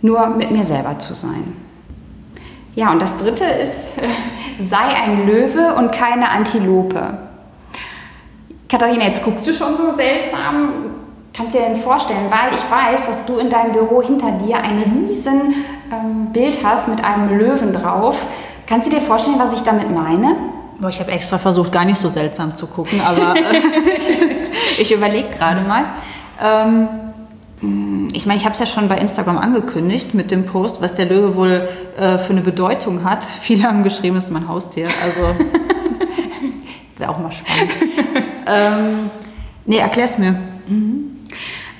[0.00, 1.56] nur mit mir selber zu sein.
[2.74, 3.94] Ja, und das dritte ist,
[4.58, 7.18] sei ein Löwe und keine Antilope.
[8.68, 10.70] Katharina, jetzt guckst du schon so seltsam.
[11.36, 14.56] Kannst du dir denn vorstellen, weil ich weiß, dass du in deinem Büro hinter dir
[14.56, 15.54] ein riesen
[15.92, 18.24] ähm, Bild hast mit einem Löwen drauf.
[18.66, 20.36] Kannst du dir vorstellen, was ich damit meine?
[20.88, 23.34] Ich habe extra versucht, gar nicht so seltsam zu gucken, aber
[24.78, 25.84] ich überlege gerade mal.
[26.42, 26.88] Ähm,
[28.12, 31.06] ich meine, ich habe es ja schon bei Instagram angekündigt mit dem Post, was der
[31.06, 33.24] Löwe wohl äh, für eine Bedeutung hat.
[33.40, 34.88] Viele haben geschrieben, es ist mein Haustier.
[35.02, 35.20] Also
[36.96, 37.72] wäre auch mal spannend.
[38.46, 39.10] ähm,
[39.64, 40.34] nee, erklär's mir.
[40.66, 41.26] Mhm.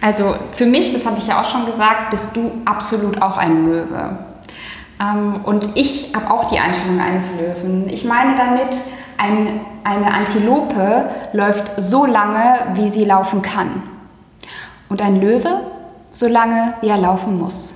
[0.01, 3.67] Also für mich, das habe ich ja auch schon gesagt, bist du absolut auch ein
[3.67, 4.19] Löwe.
[5.05, 7.89] Ähm, und ich habe auch die Einstellung eines Löwen.
[7.89, 8.77] Ich meine damit,
[9.17, 13.83] ein, eine Antilope läuft so lange, wie sie laufen kann.
[14.89, 15.61] Und ein Löwe
[16.13, 17.75] so lange, wie er laufen muss.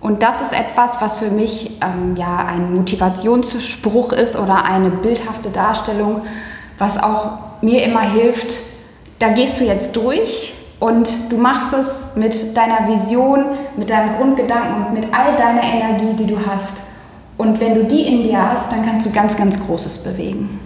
[0.00, 5.48] Und das ist etwas, was für mich ähm, ja ein Motivationsspruch ist oder eine bildhafte
[5.48, 6.22] Darstellung,
[6.76, 8.58] was auch mir immer hilft.
[9.18, 10.52] Da gehst du jetzt durch
[10.84, 16.14] und du machst es mit deiner Vision, mit deinem Grundgedanken und mit all deiner Energie,
[16.14, 16.76] die du hast.
[17.38, 20.60] Und wenn du die in dir hast, dann kannst du ganz, ganz Großes bewegen.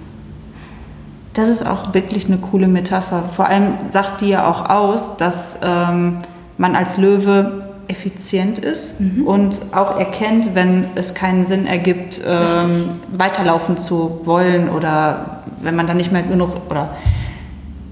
[1.34, 3.28] Das ist auch wirklich eine coole Metapher.
[3.32, 6.18] Vor allem sagt die ja auch aus, dass ähm,
[6.56, 9.24] man als Löwe effizient ist mhm.
[9.24, 15.86] und auch erkennt, wenn es keinen Sinn ergibt, ähm, weiterlaufen zu wollen oder wenn man
[15.86, 16.90] dann nicht mehr genug oder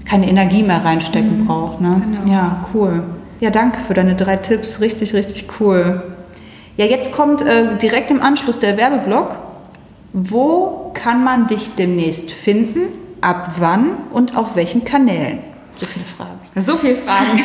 [0.07, 1.45] keine Energie mehr reinstecken mhm.
[1.45, 1.81] braucht.
[1.81, 2.01] Ne?
[2.05, 2.31] Genau.
[2.31, 3.03] Ja, cool.
[3.39, 4.81] Ja, danke für deine drei Tipps.
[4.81, 6.01] Richtig, richtig cool.
[6.77, 9.37] Ja, jetzt kommt äh, direkt im Anschluss der Werbeblock.
[10.13, 12.87] Wo kann man dich demnächst finden?
[13.19, 15.39] Ab wann und auf welchen Kanälen?
[15.79, 16.39] So viele Fragen.
[16.55, 17.43] So viele Fragen.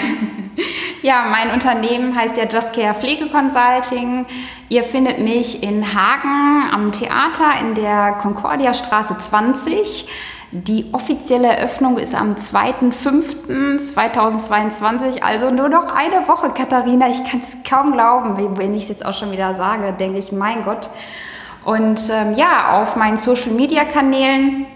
[1.02, 4.26] ja, mein Unternehmen heißt ja Just Care Pflege Consulting.
[4.68, 10.06] Ihr findet mich in Hagen am Theater in der Concordia Straße 20.
[10.54, 17.08] Die offizielle Eröffnung ist am 2.5.2022, also nur noch eine Woche, Katharina.
[17.08, 20.30] Ich kann es kaum glauben, wenn ich es jetzt auch schon wieder sage, denke ich,
[20.30, 20.90] mein Gott.
[21.64, 24.66] Und ähm, ja, auf meinen Social-Media-Kanälen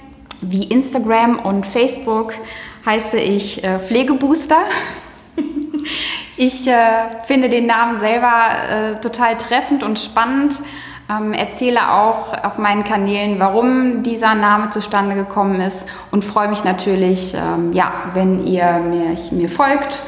[0.40, 2.32] wie Instagram und Facebook
[2.86, 4.62] heiße ich äh, Pflegebooster.
[6.38, 8.32] ich äh, finde den Namen selber
[8.70, 10.54] äh, total treffend und spannend.
[11.08, 16.64] Ähm, erzähle auch auf meinen Kanälen, warum dieser Name zustande gekommen ist und freue mich
[16.64, 20.02] natürlich, ähm, ja, wenn ihr mir, mir folgt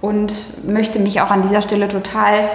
[0.00, 2.50] und möchte mich auch an dieser Stelle total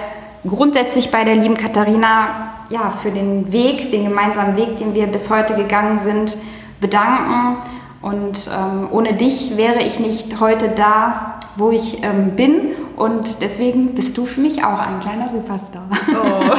[0.46, 5.28] grundsätzlich bei der lieben Katharina ja, für den Weg, den gemeinsamen Weg, den wir bis
[5.28, 6.38] heute gegangen sind,
[6.80, 7.58] bedanken.
[8.02, 12.72] Und ähm, ohne dich wäre ich nicht heute da, wo ich ähm, bin.
[12.96, 15.86] Und deswegen bist du für mich auch ein kleiner Superstar.
[16.08, 16.54] Oh.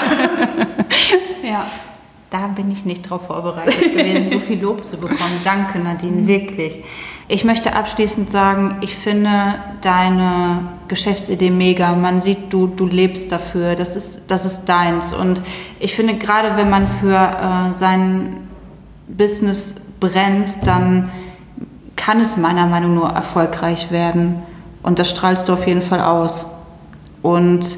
[1.46, 1.66] ja.
[2.30, 5.42] Da bin ich nicht darauf vorbereitet gewesen, so viel Lob zu bekommen.
[5.44, 6.82] Danke, Nadine, wirklich.
[7.28, 11.94] Ich möchte abschließend sagen, ich finde deine Geschäftsidee mega.
[11.94, 13.76] Man sieht, du, du lebst dafür.
[13.76, 15.14] Das ist, das ist deins.
[15.14, 15.42] Und
[15.82, 18.48] ich finde, gerade wenn man für äh, sein
[19.10, 21.12] Business brennt, dann
[22.04, 24.42] kann es meiner Meinung nach nur erfolgreich werden.
[24.82, 26.48] Und das strahlst du auf jeden Fall aus.
[27.22, 27.78] Und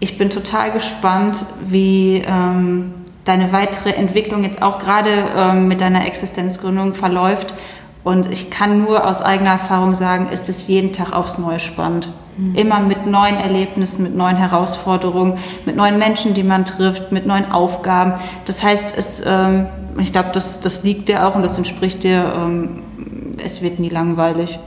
[0.00, 2.92] ich bin total gespannt, wie ähm,
[3.24, 7.54] deine weitere Entwicklung jetzt auch gerade ähm, mit deiner Existenzgründung verläuft.
[8.02, 12.08] Und ich kann nur aus eigener Erfahrung sagen, ist es jeden Tag aufs Neue spannend.
[12.36, 12.56] Mhm.
[12.56, 17.52] Immer mit neuen Erlebnissen, mit neuen Herausforderungen, mit neuen Menschen, die man trifft, mit neuen
[17.52, 18.14] Aufgaben.
[18.44, 19.66] Das heißt, es, ähm,
[20.00, 22.24] ich glaube, das, das liegt dir auch und das entspricht dir.
[23.44, 24.58] Es wird nie langweilig.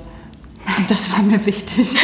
[0.89, 1.95] Das war mir wichtig.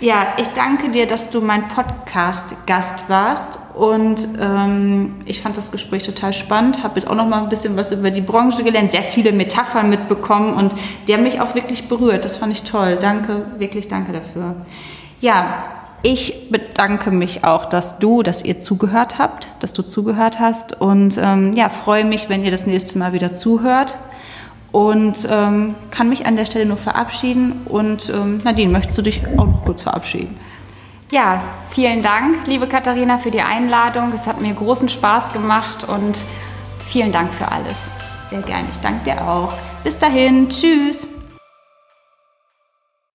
[0.00, 6.02] ja, ich danke dir, dass du mein Podcast-Gast warst und ähm, ich fand das Gespräch
[6.02, 6.82] total spannend.
[6.82, 9.90] Habe jetzt auch noch mal ein bisschen was über die Branche gelernt, sehr viele Metaphern
[9.90, 10.74] mitbekommen und
[11.06, 12.24] die haben mich auch wirklich berührt.
[12.24, 12.98] Das fand ich toll.
[13.00, 14.56] Danke, wirklich danke dafür.
[15.20, 15.64] Ja,
[16.02, 21.18] ich bedanke mich auch, dass du, dass ihr zugehört habt, dass du zugehört hast und
[21.22, 23.96] ähm, ja, freue mich, wenn ihr das nächste Mal wieder zuhört
[24.72, 27.62] und ähm, kann mich an der Stelle nur verabschieden.
[27.64, 30.36] Und ähm, Nadine, möchtest du dich auch noch kurz verabschieden?
[31.10, 34.12] Ja, vielen Dank, liebe Katharina, für die Einladung.
[34.14, 36.18] Es hat mir großen Spaß gemacht und
[36.84, 37.88] vielen Dank für alles.
[38.28, 38.68] Sehr gerne.
[38.70, 39.54] Ich danke dir auch.
[39.84, 40.50] Bis dahin.
[40.50, 41.17] Tschüss.